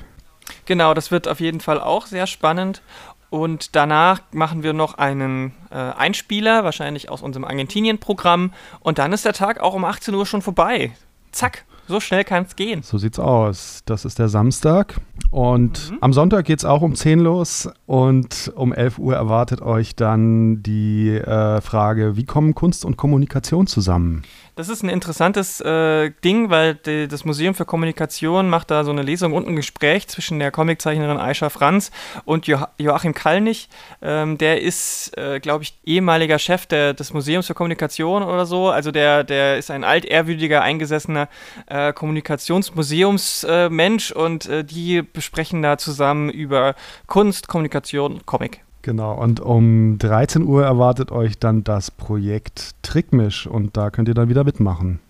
Genau, 0.66 0.94
das 0.94 1.10
wird 1.10 1.28
auf 1.28 1.40
jeden 1.40 1.60
Fall 1.60 1.80
auch 1.80 2.06
sehr 2.06 2.26
spannend. 2.26 2.82
Und 3.30 3.74
danach 3.74 4.20
machen 4.32 4.62
wir 4.62 4.72
noch 4.72 4.94
einen 4.94 5.52
äh, 5.70 5.74
Einspieler, 5.74 6.62
wahrscheinlich 6.62 7.10
aus 7.10 7.20
unserem 7.20 7.44
Argentinien-Programm. 7.44 8.52
Und 8.80 8.98
dann 8.98 9.12
ist 9.12 9.24
der 9.24 9.32
Tag 9.32 9.60
auch 9.60 9.74
um 9.74 9.84
18 9.84 10.14
Uhr 10.14 10.24
schon 10.24 10.40
vorbei. 10.40 10.92
Zack. 11.32 11.64
So 11.86 12.00
schnell 12.00 12.24
kann 12.24 12.44
es 12.44 12.56
gehen. 12.56 12.82
So 12.82 12.98
sieht's 12.98 13.18
aus. 13.18 13.82
Das 13.84 14.04
ist 14.04 14.18
der 14.18 14.28
Samstag. 14.28 15.00
Und 15.30 15.90
mhm. 15.90 15.98
am 16.00 16.12
Sonntag 16.12 16.46
geht 16.46 16.60
es 16.60 16.64
auch 16.64 16.82
um 16.82 16.94
10 16.94 17.20
los. 17.20 17.68
Und 17.86 18.52
um 18.56 18.72
11 18.72 18.98
Uhr 18.98 19.14
erwartet 19.14 19.60
euch 19.60 19.94
dann 19.94 20.62
die 20.62 21.10
äh, 21.10 21.60
Frage, 21.60 22.16
wie 22.16 22.24
kommen 22.24 22.54
Kunst 22.54 22.84
und 22.84 22.96
Kommunikation 22.96 23.66
zusammen? 23.66 24.22
Das 24.56 24.68
ist 24.68 24.84
ein 24.84 24.88
interessantes 24.88 25.60
äh, 25.60 26.12
Ding, 26.22 26.48
weil 26.48 26.76
die, 26.76 27.08
das 27.08 27.24
Museum 27.24 27.56
für 27.56 27.64
Kommunikation 27.64 28.48
macht 28.48 28.70
da 28.70 28.84
so 28.84 28.92
eine 28.92 29.02
Lesung 29.02 29.32
und 29.32 29.48
ein 29.48 29.56
Gespräch 29.56 30.06
zwischen 30.06 30.38
der 30.38 30.52
Comiczeichnerin 30.52 31.18
Aisha 31.18 31.50
Franz 31.50 31.90
und 32.24 32.46
jo 32.46 32.58
Joachim 32.78 33.14
Kallnich. 33.14 33.68
Ähm, 34.00 34.38
der 34.38 34.62
ist, 34.62 35.18
äh, 35.18 35.40
glaube 35.40 35.64
ich, 35.64 35.74
ehemaliger 35.84 36.38
Chef 36.38 36.66
der, 36.66 36.94
des 36.94 37.12
Museums 37.12 37.48
für 37.48 37.54
Kommunikation 37.54 38.22
oder 38.22 38.46
so. 38.46 38.68
Also 38.68 38.92
der, 38.92 39.24
der 39.24 39.58
ist 39.58 39.72
ein 39.72 39.82
altehrwürdiger, 39.82 40.62
eingesessener 40.62 41.28
äh, 41.66 41.92
Kommunikationsmuseumsmensch 41.92 44.12
und 44.12 44.46
äh, 44.46 44.62
die 44.62 45.02
besprechen 45.02 45.62
da 45.62 45.78
zusammen 45.78 46.30
über 46.30 46.76
Kunst, 47.08 47.48
Kommunikation 47.48 48.24
Comic. 48.24 48.60
Genau, 48.84 49.14
und 49.14 49.40
um 49.40 49.96
13 49.96 50.42
Uhr 50.42 50.62
erwartet 50.62 51.10
euch 51.10 51.38
dann 51.38 51.64
das 51.64 51.90
Projekt 51.90 52.72
Trickmisch 52.82 53.46
und 53.46 53.78
da 53.78 53.88
könnt 53.88 54.08
ihr 54.08 54.14
dann 54.14 54.28
wieder 54.28 54.44
mitmachen. 54.44 55.00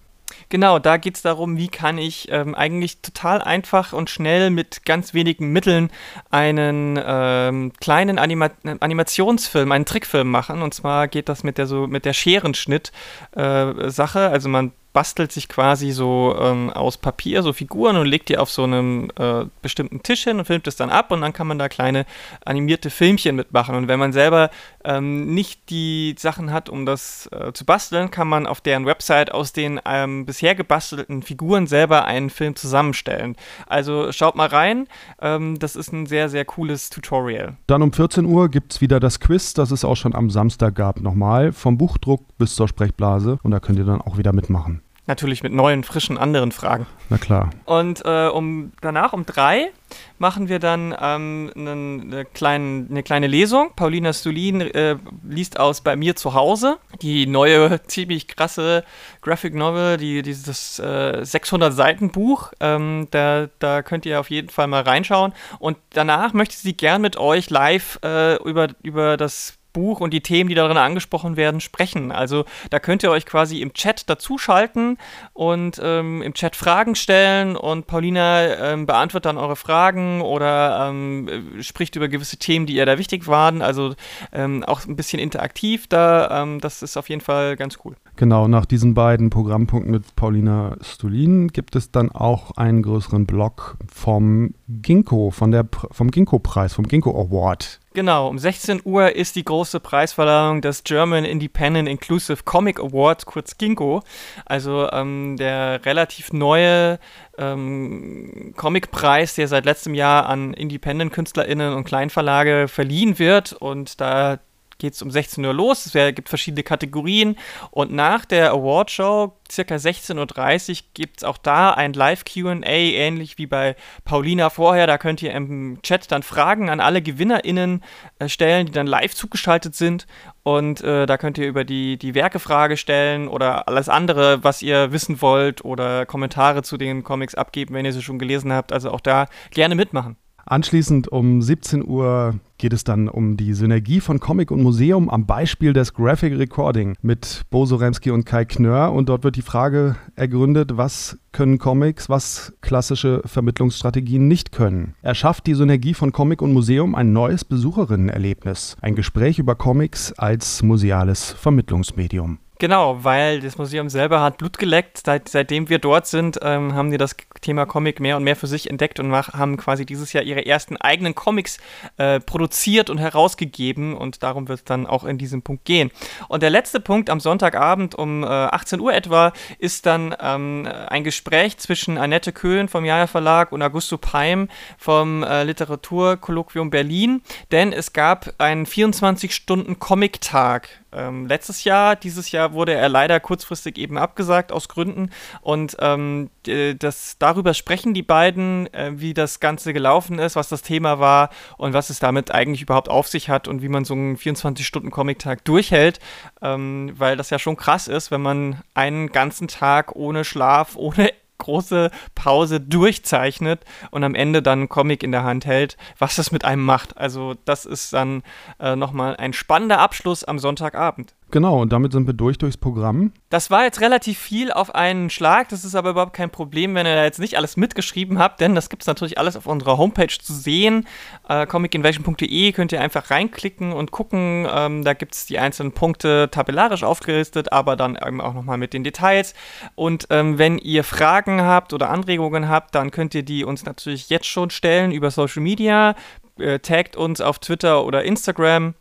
Genau, 0.49 0.79
da 0.79 0.97
geht 0.97 1.17
es 1.17 1.23
darum, 1.23 1.57
wie 1.57 1.67
kann 1.67 1.99
ich 1.99 2.29
ähm, 2.31 2.55
eigentlich 2.55 3.03
total 3.03 3.43
einfach 3.43 3.93
und 3.93 4.11
schnell 4.11 4.51
mit 4.51 4.85
ganz 4.85 5.13
wenigen 5.13 5.51
Mitteln 5.51 5.91
einen 6.31 7.01
ähm, 7.05 7.73
kleinen 7.81 8.21
Anima 8.21 8.51
Animationsfilm, 8.79 9.73
einen 9.73 9.87
Trickfilm 9.87 10.31
machen. 10.31 10.63
Und 10.63 10.73
zwar 10.73 11.09
geht 11.09 11.29
das 11.29 11.43
mit 11.43 11.59
der 11.59 11.67
so 11.67 11.89
mit 11.89 12.05
der 12.05 12.13
Scherenschnitt-Sache. 12.13 14.19
Äh, 14.21 14.31
also 14.31 14.49
man 14.49 14.71
bastelt 14.95 15.33
sich 15.33 15.49
quasi 15.49 15.91
so 15.91 16.35
ähm, 16.41 16.71
aus 16.71 16.97
Papier 16.97 17.43
so 17.43 17.53
Figuren 17.53 17.97
und 17.97 18.07
legt 18.07 18.29
die 18.29 18.39
auf 18.39 18.49
so 18.49 18.63
einem 18.63 19.11
äh, 19.19 19.45
bestimmten 19.61 20.03
Tisch 20.03 20.23
hin 20.25 20.39
und 20.39 20.45
filmt 20.47 20.67
es 20.69 20.77
dann 20.77 20.89
ab 20.89 21.11
und 21.11 21.21
dann 21.21 21.33
kann 21.33 21.49
man 21.49 21.59
da 21.59 21.69
kleine 21.69 22.07
animierte 22.45 22.91
Filmchen 22.91 23.35
mitmachen. 23.35 23.75
Und 23.75 23.89
wenn 23.89 23.99
man 23.99 24.13
selber 24.13 24.51
ähm, 24.85 25.35
nicht 25.35 25.69
die 25.69 26.15
Sachen 26.17 26.53
hat, 26.53 26.69
um 26.69 26.87
das 26.87 27.29
äh, 27.33 27.53
zu 27.53 27.65
basteln, 27.65 28.13
kann 28.13 28.29
man 28.29 28.47
auf 28.47 28.61
deren 28.61 28.87
Website 28.87 29.33
aus 29.33 29.53
den 29.53 29.81
ähm, 29.85 30.27
bisher 30.27 30.55
gebastelten 30.55 31.23
Figuren 31.23 31.67
selber 31.67 32.05
einen 32.05 32.31
Film 32.31 32.55
zusammenstellen. 32.55 33.35
Also 33.67 34.13
schaut 34.13 34.37
mal 34.37 34.47
rein, 34.47 34.87
ähm, 35.21 35.59
das 35.59 35.75
ist 35.75 35.93
ein 35.93 36.07
sehr, 36.07 36.29
sehr 36.29 36.45
cooles 36.45 36.89
Tutorial. 36.91 37.57
Dann 37.67 37.83
um 37.83 37.93
14 37.93 38.27
Uhr 38.27 38.49
gibt 38.49 38.75
es 38.75 38.81
wieder 38.81 39.01
das 39.01 39.19
Quiz, 39.19 39.55
das 39.55 39.73
es 39.73 39.85
auch 39.85 39.97
schon 39.97 40.15
am 40.15 40.31
Samstag 40.31 40.77
gab, 40.77 41.01
nochmal 41.01 41.51
vom 41.53 41.79
Buchdruck 41.79 42.23
bis 42.39 42.55
zur 42.55 42.69
Sprechblase 42.69 43.41
und 43.43 43.51
da 43.51 43.59
könnt 43.59 43.81
ihr 43.81 43.85
dann 43.85 44.01
auch 44.01 44.19
wieder 44.19 44.33
mitmachen. 44.33 44.84
Natürlich 45.07 45.43
mit 45.43 45.53
neuen, 45.53 45.85
frischen, 45.85 46.17
anderen 46.17 46.51
Fragen. 46.51 46.87
Na 47.11 47.19
klar. 47.19 47.51
Und 47.67 48.03
äh, 48.07 48.29
um, 48.29 48.73
danach 48.81 49.13
um 49.13 49.27
drei 49.27 49.71
machen 50.19 50.49
wir 50.49 50.59
dann 50.59 50.97
ähm, 50.99 51.53
eine, 51.55 52.25
kleine, 52.25 52.87
eine 52.89 53.03
kleine 53.03 53.27
Lesung. 53.27 53.73
Paulina 53.77 54.15
Stulin 54.15 54.63
äh, 54.63 54.97
liest 55.23 55.61
aus 55.61 55.83
Bei 55.83 55.95
mir 55.95 56.17
zu 56.17 56.33
Hause, 56.33 56.79
die 57.03 57.27
neue, 57.27 57.83
ziemlich 57.87 58.29
krasse 58.29 58.83
Graphic 59.21 59.55
Novel, 59.55 59.99
die, 59.99 60.23
dieses 60.23 60.79
äh, 60.79 61.21
600-Seiten-Buch. 61.21 62.53
Ähm, 62.61 63.09
da, 63.11 63.49
da 63.59 63.83
könnt 63.83 64.07
ihr 64.07 64.19
auf 64.21 64.31
jeden 64.31 64.49
Fall 64.49 64.69
mal 64.69 64.85
reinschauen. 64.85 65.35
Und 65.59 65.77
danach 65.91 66.33
möchte 66.33 66.57
sie 66.57 66.75
gern 66.75 67.03
mit 67.03 67.19
euch 67.19 67.51
live 67.51 67.99
äh, 68.03 68.37
über, 68.37 68.69
über 68.83 69.19
das 69.19 69.59
Buch 69.75 70.01
und 70.01 70.15
die 70.15 70.23
Themen, 70.23 70.49
die 70.49 70.55
darin 70.55 70.79
angesprochen 70.79 71.37
werden, 71.37 71.61
sprechen. 71.61 72.11
Also 72.11 72.47
da 72.71 72.79
könnt 72.79 73.03
ihr 73.03 73.11
euch 73.11 73.27
quasi 73.27 73.61
im 73.61 73.75
Chat 73.75 74.09
dazuschalten 74.09 74.97
und 75.35 75.79
ähm, 75.83 76.23
im 76.23 76.33
Chat 76.33 76.57
Fragen 76.57 76.95
stellen 76.95 77.57
und 77.57 77.87
Paulina 77.87 78.73
ähm, 78.73 78.87
beantwortet 78.87 79.27
dann 79.27 79.37
eure 79.37 79.57
Fragen 79.57 80.23
oder 80.23 80.89
ähm, 80.89 81.29
spricht 81.61 81.97
über 81.97 82.09
gewisse 82.09 82.39
Themen, 82.39 82.65
die 82.65 82.77
ihr 82.77 82.87
da 82.87 82.97
wichtig 82.97 83.29
waren. 83.29 83.61
Also 83.61 83.95
ähm, 84.33 84.65
auch 84.65 84.87
ein 84.87 84.97
bisschen 84.97 85.19
interaktiv 85.19 85.87
da. 85.89 86.43
Ähm, 86.43 86.61
das 86.61 86.83
ist 86.83 86.97
auf 86.97 87.11
jeden 87.11 87.21
Fall 87.21 87.57
ganz 87.57 87.79
cool. 87.85 87.97
Genau, 88.17 88.47
nach 88.47 88.65
diesen 88.65 88.95
beiden 88.95 89.29
Programmpunkten 89.29 89.91
mit 89.91 90.15
Paulina 90.15 90.77
Stulin 90.81 91.49
gibt 91.49 91.75
es 91.75 91.91
dann 91.91 92.13
auch 92.13 92.53
einen 92.57 92.83
größeren 92.83 93.27
Blog 93.27 93.77
vom 93.93 94.55
Ginkgo, 94.69 95.31
von 95.31 95.51
der, 95.51 95.67
vom 95.91 96.11
Ginkgo-Preis, 96.11 96.75
vom 96.75 96.87
Ginkgo 96.87 97.11
Award. 97.11 97.81
Genau, 97.95 98.27
um 98.27 98.41
16 98.41 98.81
Uhr 98.85 99.15
ist 99.15 99.37
die 99.37 99.45
große 99.45 99.79
Preisverleihung 99.79 100.61
des 100.61 100.83
German 100.83 101.25
Independent 101.25 101.89
Inclusive 101.89 102.43
Comic 102.45 102.81
Award, 102.81 103.25
kurz 103.25 103.57
Ginkgo. 103.57 104.03
Also 104.45 104.91
ähm, 104.91 105.37
der 105.37 105.87
relativ 105.87 106.33
neue 106.33 106.99
ähm, 107.39 108.53
Comicpreis, 108.57 109.37
der 109.37 109.47
seit 109.47 109.65
letztem 109.65 109.95
Jahr 109.95 110.27
an 110.27 110.55
Independent-KünstlerInnen 110.55 111.73
und 111.73 111.85
Kleinverlage 111.85 112.67
verliehen 112.67 113.21
wird. 113.21 113.53
Und 113.53 114.01
da 114.01 114.41
geht 114.79 114.95
es 114.95 115.03
um 115.03 115.11
16 115.11 115.45
Uhr 115.45 115.55
los. 115.55 115.87
Es 115.87 116.15
gibt 116.15 116.29
verschiedene 116.29 116.63
Kategorien. 116.63 117.37
Und 117.71 117.93
nach 117.93 118.25
der 118.25 118.53
Awardshow, 118.53 119.33
circa 119.51 119.77
16.30 119.77 120.71
Uhr, 120.71 120.77
gibt 120.95 121.19
es 121.19 121.25
auch 121.25 121.39
da 121.39 121.71
ein 121.71 121.93
Live-QA, 121.93 122.65
ähnlich 122.65 123.39
wie 123.39 123.47
bei 123.47 123.77
Paulina 124.05 124.51
vorher. 124.51 124.87
Da 124.87 124.99
könnt 124.99 125.23
ihr 125.23 125.33
im 125.33 125.81
Chat 125.83 126.11
dann 126.11 126.23
Fragen 126.23 126.71
an 126.71 126.81
alle 126.81 127.03
GewinnerInnen 127.03 127.83
äh, 128.19 128.29
stellen, 128.29 128.67
die 128.67 128.73
dann 128.73 128.87
live 128.87 129.15
zugeschaltet 129.15 129.75
sind. 129.75 130.07
Und 130.43 130.83
äh, 130.83 131.07
da 131.07 131.17
könnt 131.17 131.39
ihr 131.39 131.49
über 131.49 131.65
die, 131.65 131.97
die 131.97 132.15
Werke 132.15 132.39
Frage 132.39 132.77
stellen 132.77 133.29
oder 133.29 133.67
alles 133.69 133.89
andere, 133.89 134.45
was 134.45 134.61
ihr 134.61 134.93
wissen 134.93 135.23
wollt 135.23 135.65
oder 135.65 136.05
Kommentare 136.05 136.63
zu 136.63 136.77
den 136.77 137.03
Comics 137.03 137.35
abgeben, 137.35 137.75
wenn 137.75 137.87
ihr 137.87 137.93
sie 137.93 138.03
schon 138.03 138.19
gelesen 138.19 138.53
habt. 138.53 138.73
Also 138.73 138.91
auch 138.91 139.01
da 139.01 139.27
gerne 139.51 139.75
mitmachen. 139.75 140.17
Anschließend 140.47 141.09
um 141.09 141.41
17 141.41 141.87
Uhr 141.87 142.39
geht 142.65 142.73
es 142.73 142.83
dann 142.83 143.11
um 143.11 143.37
die 143.37 143.53
Synergie 143.53 144.01
von 144.01 144.21
Comic 144.21 144.51
und 144.51 144.63
Museum 144.63 145.11
am 145.11 145.27
Beispiel 145.27 145.75
des 145.75 145.93
Graphic 145.93 146.39
Recording 146.39 146.95
mit 147.03 147.43
Bo 147.51 147.67
Soremski 147.67 148.11
und 148.11 148.25
Kai 148.25 148.47
Knör. 148.47 148.91
Und 148.95 149.11
dort 149.11 149.23
wird 149.23 149.37
die 149.37 149.43
Frage 149.43 149.97
ergründet, 150.17 150.79
was 150.79 151.19
können 151.33 151.59
Comics, 151.59 152.09
was 152.09 152.55
klassische 152.63 153.21
Vermittlungsstrategien 153.27 154.29
nicht 154.29 154.51
können. 154.51 154.95
Er 155.03 155.15
schafft 155.15 155.47
die 155.47 155.53
Synergie 155.53 155.93
von 155.93 156.11
Comic 156.11 156.41
und 156.41 156.55
Museum 156.55 156.95
ein 156.95 157.13
neues 157.13 157.45
Besucherinnenerlebnis. 157.45 158.79
Ein 158.81 158.95
Gespräch 158.95 159.39
über 159.39 159.57
Comics 159.57 160.15
als 160.15 160.63
museales 160.63 161.33
Vermittlungsmedium. 161.33 162.39
Genau, 162.65 163.05
weil 163.05 163.43
das 163.43 163.59
Museum 163.59 163.91
selber 163.91 164.23
hat 164.23 164.39
Blut 164.39 164.57
geleckt. 164.57 165.03
Seit, 165.05 165.29
seitdem 165.29 165.69
wir 165.69 165.79
dort 165.79 166.07
sind, 166.07 166.39
ähm, 166.41 166.75
haben 166.75 166.91
die 166.91 166.97
das 166.97 167.15
Thema 167.43 167.67
Comic 167.67 168.01
mehr 168.01 168.17
und 168.17 168.25
mehr 168.25 168.37
für 168.37 168.47
sich 168.47 168.71
entdeckt 168.71 168.99
und 168.99 169.11
mach, 169.11 169.35
haben 169.35 169.59
quasi 169.59 169.85
dieses 169.85 170.15
Jahr 170.15 170.25
ihre 170.25 170.47
ersten 170.47 170.79
eigenen 170.79 171.15
Comics 171.15 171.59
äh, 171.99 172.21
produziert 172.21 172.89
und 172.89 172.97
herausgegeben. 172.97 173.95
Und 173.95 174.23
darum 174.23 174.49
wird 174.49 174.61
es 174.61 174.65
dann 174.65 174.87
auch 174.87 175.05
in 175.05 175.19
diesem 175.19 175.43
Punkt 175.43 175.67
gehen. 175.67 175.91
Und 176.29 176.43
der 176.43 176.49
letzte 176.49 176.81
Punkt 176.81 177.11
am 177.11 177.21
Sonntagabend 177.21 177.97
um 177.97 178.25
äh, 178.25 178.29
18 178.29 178.81
Uhr 178.81 178.95
etwa 178.95 179.35
ist 179.59 179.85
dann 179.85 180.17
ähm, 180.19 180.67
ein 180.89 181.05
Gespräch 181.05 181.59
zwischen 181.59 181.99
Annette 181.99 182.33
Köhn 182.33 182.69
vom 182.69 182.87
Jaja 182.87 183.09
Verlag 183.09 183.53
und 183.53 183.61
Augusto 183.61 183.99
Peim 183.99 184.49
vom 184.79 185.23
äh, 185.23 185.45
Literaturkolloquium 185.45 186.71
Berlin. 186.71 187.21
Denn 187.53 187.75
es 187.75 187.93
gab 187.93 188.33
einen 188.39 188.65
24-Stunden-Comic-Tag 188.65 190.71
ähm, 190.95 191.27
letztes 191.27 191.65
Jahr. 191.65 191.97
Dieses 191.97 192.31
Jahr 192.31 192.53
wurde 192.53 192.75
er 192.75 192.89
leider 192.89 193.21
kurzfristig 193.21 193.79
eben 193.79 193.99
abgesagt 193.99 194.53
aus 194.53 194.69
Gründen. 194.69 195.11
Und 195.41 195.77
ähm, 195.81 196.31
das, 196.79 197.17
darüber 197.19 197.55
sprechen 197.55 197.95
die 197.95 198.03
beiden, 198.03 198.73
äh, 198.73 198.93
wie 198.95 199.15
das 199.15 199.41
Ganze 199.41 199.73
gelaufen 199.73 200.19
ist, 200.19 200.37
was 200.37 200.49
das 200.49 200.63
Thema 200.63 200.99
war 200.99 201.31
und 201.57 201.73
was 201.73 201.91
es 201.91 201.99
damit 201.99 202.31
eigentlich 202.31 202.63
überhaupt 202.63 202.89
auf 202.89 203.09
sich 203.09 203.29
hat 203.29 203.49
und 203.49 203.63
wie 203.63 203.69
man 203.69 203.85
so 203.85 203.95
einen 203.95 204.17
24-Stunden-Comic-Tag 204.17 205.45
durchhält. 205.45 206.01
Ähm, 206.43 206.93
weil 206.97 207.17
das 207.17 207.31
ja 207.31 207.39
schon 207.39 207.57
krass 207.57 207.89
ist, 207.89 208.11
wenn 208.11 208.23
man 208.23 208.63
einen 208.75 209.13
ganzen 209.13 209.49
Tag 209.49 209.97
ohne 209.97 210.25
Schlaf, 210.25 210.77
ohne 210.77 211.13
große 211.45 211.91
Pause 212.15 212.61
durchzeichnet 212.61 213.65
und 213.91 214.03
am 214.03 214.15
Ende 214.15 214.43
dann 214.43 214.61
einen 214.61 214.69
Comic 214.69 215.03
in 215.03 215.13
der 215.13 215.25
Hand 215.25 215.47
hält, 215.47 215.77
was 215.99 216.17
das 216.17 216.33
mit 216.33 216.45
einem 216.45 216.65
macht. 216.65 216.97
Also 216.97 217.35
das 217.45 217.67
ist 217.67 217.93
dann 217.93 218.23
äh, 218.59 218.77
nochmal 218.77 219.17
ein 219.17 219.33
spannender 219.33 219.79
Abschluss 219.79 220.25
am 220.25 220.39
Sonntagabend. 220.39 221.15
Genau, 221.31 221.61
und 221.63 221.73
damit 221.73 221.93
sind 221.93 222.07
wir 222.07 222.15
durch 222.15 222.39
durchs 222.39 222.57
Programm. 222.57 223.13
Das 223.29 223.51
war 223.51 223.65
jetzt 223.65 223.81
relativ 223.81 224.19
viel 224.19 224.53
auf 224.53 224.75
einen 224.75 225.11
Schlag. 225.11 225.49
Das 225.49 225.65
ist 225.65 225.75
aber 225.75 225.91
überhaupt 225.91 226.13
kein 226.13 226.31
Problem, 226.31 226.77
wenn 226.77 226.87
ihr 226.87 226.95
da 226.95 227.03
jetzt 227.03 227.19
nicht 227.19 227.37
alles 227.37 227.57
mitgeschrieben 227.57 228.19
habt, 228.19 228.41
denn 228.41 228.55
das 228.55 228.69
gibt 228.69 228.83
es 228.83 228.87
natürlich 228.87 229.19
alles 229.19 229.37
auf 229.37 229.47
unserer 229.47 229.77
Homepage 229.77 230.07
zu 230.07 230.33
sehen. 230.33 230.87
Äh, 231.29 231.47
comicinvasion.de 231.47 232.53
könnt 232.53 232.71
ihr 232.71 232.81
einfach 232.81 233.11
reinklicken 233.11 233.73
und 233.73 233.91
gucken. 233.91 234.47
Ähm, 234.49 234.85
da 234.85 234.95
gibt 234.95 235.15
es 235.15 235.27
die 235.27 235.41
einzelnen 235.41 235.73
Punkte 235.73 236.29
tabellarisch 236.31 236.85
aufgelistet, 236.85 237.53
aber 237.53 237.75
dann 237.75 237.97
eben 237.97 238.21
auch 238.21 238.35
nochmal 238.35 238.59
mit 238.59 238.73
den 238.73 238.85
Details. 238.85 239.35
Und 239.75 240.07
ähm, 240.11 240.39
wenn 240.39 240.59
ihr 240.59 240.85
Fragen 240.85 241.43
habt 241.43 241.73
oder 241.73 241.91
Anregungen 241.91 242.49
habt, 242.49 242.75
dann 242.77 242.93
könnt 242.93 243.15
ihr 243.15 243.25
die 243.25 243.45
uns 243.45 243.65
natürlich 243.65 244.09
jetzt 244.09 244.27
schon 244.27 244.51
stellen 244.51 244.93
über 244.93 245.11
Social 245.11 245.43
Media. 245.43 245.97
Äh, 246.39 246.61
taggt 246.61 246.97
uns 246.97 247.21
auf 247.21 247.41
Twitter 247.41 247.85
oder 247.85 248.05
Instagram 248.05 248.75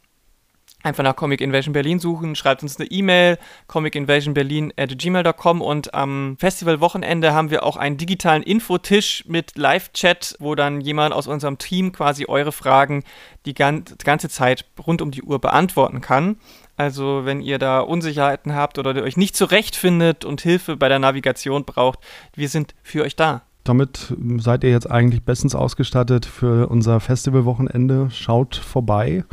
einfach 0.84 1.04
nach 1.04 1.16
Comic 1.16 1.42
Invasion 1.42 1.74
Berlin 1.74 2.00
suchen, 2.00 2.36
schreibt 2.36 2.62
uns 2.62 2.80
eine 2.80 2.92
E-Mail, 2.92 3.40
comicinvasionberlin 3.68 4.74
at 4.78 4.98
gmail.com 4.98 5.62
und 5.62 5.94
am 5.94 6.36
Festivalwochenende 6.40 7.34
haben 7.34 7.50
wir 7.50 7.64
auch 7.64 7.78
einen 7.78 7.98
digitalen 7.98 8.44
Infotisch 8.44 9.24
mit 9.28 9.58
Live-Chat, 9.58 10.36
wo 10.40 10.56
dann 10.56 10.82
jemand 10.82 11.16
aus 11.16 11.28
unserem 11.28 11.58
Team 11.58 11.92
quasi 11.94 12.26
eure 12.28 12.52
Fragen 12.52 13.04
die 13.46 13.54
ganze 13.54 14.30
Zeit 14.30 14.66
rund 14.86 15.02
um 15.02 15.12
die 15.12 15.24
Uhr 15.24 15.40
beantworten 15.40 16.02
kann. 16.02 16.38
Also 16.76 17.22
wenn 17.24 17.40
ihr 17.42 17.60
da 17.60 17.80
Unsicherheiten 17.80 18.56
habt 18.56 18.78
oder 18.78 19.02
euch 19.04 19.16
nicht 19.16 19.36
zurechtfindet 19.36 20.26
und 20.26 20.42
Hilfe 20.42 20.76
bei 20.76 20.90
der 20.90 21.00
Navigation 21.00 21.66
braucht, 21.66 22.00
wir 22.36 22.50
sind 22.50 22.74
für 22.84 23.04
euch 23.04 23.16
da. 23.16 23.44
Damit 23.64 24.14
seid 24.40 24.64
ihr 24.66 24.72
jetzt 24.72 24.92
eigentlich 24.92 25.24
bestens 25.24 25.56
ausgestattet 25.56 26.26
für 26.26 26.68
unser 26.68 27.00
Festivalwochenende. 27.00 28.10
Schaut 28.12 28.56
vorbei. 28.56 29.24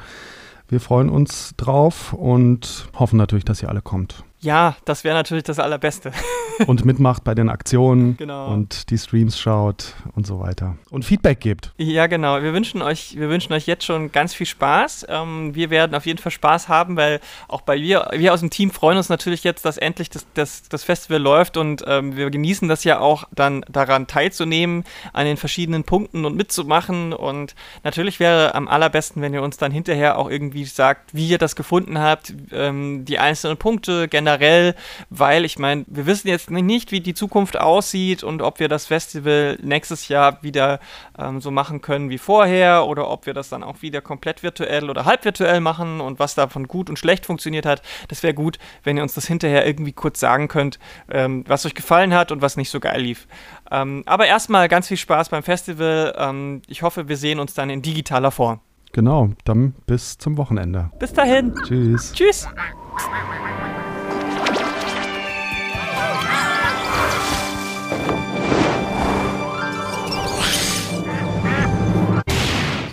Wir 0.71 0.79
freuen 0.79 1.09
uns 1.09 1.55
drauf 1.57 2.13
und 2.13 2.89
hoffen 2.97 3.17
natürlich, 3.17 3.45
dass 3.45 3.61
ihr 3.61 3.69
alle 3.69 3.83
kommt. 3.83 4.23
Ja, 4.41 4.77
das 4.87 5.05
wäre 5.05 5.15
natürlich 5.15 5.45
das 5.45 5.59
Allerbeste. 5.59 6.13
und 6.67 6.85
mitmacht 6.85 7.25
bei 7.25 7.35
den 7.35 7.49
Aktionen 7.49 8.17
genau. 8.17 8.49
und 8.49 8.91
die 8.91 8.99
Streams 8.99 9.39
schaut 9.39 9.95
und 10.15 10.27
so 10.27 10.41
weiter. 10.41 10.77
Und 10.91 11.05
Feedback 11.05 11.41
gibt. 11.41 11.73
Ja, 11.77 12.07
genau. 12.07 12.43
Wir 12.43 12.53
wünschen 12.53 12.83
euch, 12.83 13.17
wir 13.17 13.29
wünschen 13.29 13.53
euch 13.53 13.67
jetzt 13.67 13.85
schon 13.85 14.13
ganz 14.13 14.35
viel 14.35 14.47
Spaß. 14.47 15.07
Ähm, 15.09 15.55
wir 15.55 15.71
werden 15.71 15.95
auf 15.95 16.07
jeden 16.07 16.19
Fall 16.19 16.33
Spaß 16.33 16.69
haben, 16.69 16.97
weil 16.97 17.21
auch 17.49 17.61
bei 17.61 17.81
wir, 17.81 18.11
wir 18.13 18.33
aus 18.33 18.41
dem 18.41 18.51
Team 18.51 18.71
freuen 18.71 18.97
uns 18.97 19.09
natürlich 19.09 19.45
jetzt, 19.45 19.65
dass 19.65 19.77
endlich 19.77 20.11
das, 20.11 20.27
das, 20.35 20.69
das 20.69 20.85
Festival 20.85 21.21
läuft 21.21 21.57
und 21.57 21.85
ähm, 21.87 22.17
wir 22.17 22.31
genießen 22.31 22.69
das 22.69 22.85
ja 22.85 23.01
auch 23.01 23.25
dann 23.33 23.65
daran 23.69 24.07
teilzunehmen, 24.07 24.85
an 25.13 25.27
den 25.27 25.37
verschiedenen 25.37 25.85
Punkten 25.85 26.25
und 26.25 26.37
mitzumachen. 26.37 27.13
Und 27.13 27.55
natürlich 27.85 28.21
wäre 28.21 28.55
am 28.55 28.69
allerbesten, 28.69 29.23
wenn 29.23 29.35
ihr 29.35 29.43
uns 29.43 29.57
dann 29.57 29.73
hinterher 29.73 30.19
auch 30.19 30.31
irgendwie 30.31 30.65
sagt, 30.65 31.15
wie 31.15 31.29
ihr 31.29 31.39
das 31.39 31.57
gefunden 31.57 31.99
habt, 31.99 32.33
ähm, 32.53 33.05
die 33.05 33.19
einzelnen 33.19 33.57
Punkte 33.57 34.09
generell 34.09 34.30
generell, 34.31 34.75
weil 35.11 35.45
ich 35.45 35.59
meine, 35.59 35.85
wir 35.89 36.07
wissen 36.07 36.29
jetzt 36.29 36.51
nicht, 36.51 36.93
wie 36.93 37.01
die 37.01 37.15
Zukunft 37.15 37.59
aussieht 37.59 38.23
und 38.23 38.43
ob 38.43 38.61
wir 38.61 38.69
das 38.69 38.87
Festival 38.87 39.59
nächstes 39.63 40.09
Jahr 40.09 40.43
wieder 40.43 40.81
ähm, 41.19 41.41
so 41.41 41.51
machen 41.51 41.81
können 41.81 42.11
wie 42.11 42.19
vorher 42.19 42.87
oder 42.87 43.11
ob 43.11 43.27
wir 43.27 43.35
das 43.35 43.49
dann 43.49 43.63
auch 43.63 43.83
wieder 43.83 44.01
komplett 44.01 44.43
virtuell 44.43 44.91
oder 44.91 45.05
halb 45.05 45.25
virtuell 45.25 45.61
machen 45.61 46.01
und 46.01 46.19
was 46.19 46.35
davon 46.35 46.69
gut 46.69 46.89
und 46.91 46.99
schlecht 46.99 47.27
funktioniert 47.27 47.67
hat. 47.67 47.83
Das 48.09 48.23
wäre 48.23 48.35
gut, 48.35 48.59
wenn 48.85 48.97
ihr 48.97 49.03
uns 49.03 49.15
das 49.15 49.27
hinterher 49.27 49.67
irgendwie 49.67 49.93
kurz 49.93 50.21
sagen 50.21 50.49
könnt, 50.49 50.79
ähm, 51.11 51.45
was 51.47 51.67
euch 51.67 51.75
gefallen 51.75 52.15
hat 52.15 52.33
und 52.33 52.43
was 52.43 52.57
nicht 52.57 52.71
so 52.71 52.81
geil 52.81 53.01
lief. 53.01 53.27
Ähm, 53.71 54.03
aber 54.07 54.27
erstmal 54.27 54.69
ganz 54.69 54.89
viel 54.89 54.97
Spaß 54.97 55.29
beim 55.29 55.43
Festival. 55.43 56.15
Ähm, 56.17 56.63
ich 56.67 56.83
hoffe, 56.83 57.09
wir 57.09 57.17
sehen 57.17 57.41
uns 57.41 57.55
dann 57.55 57.71
in 57.71 57.83
digitaler 57.83 58.31
Form. 58.31 58.61
Genau, 58.93 59.31
dann 59.45 59.75
bis 59.87 60.19
zum 60.19 60.37
Wochenende. 60.37 60.91
Bis 60.99 61.13
dahin. 61.13 61.55
Tschüss. 61.65 62.13
Tschüss. 62.13 62.49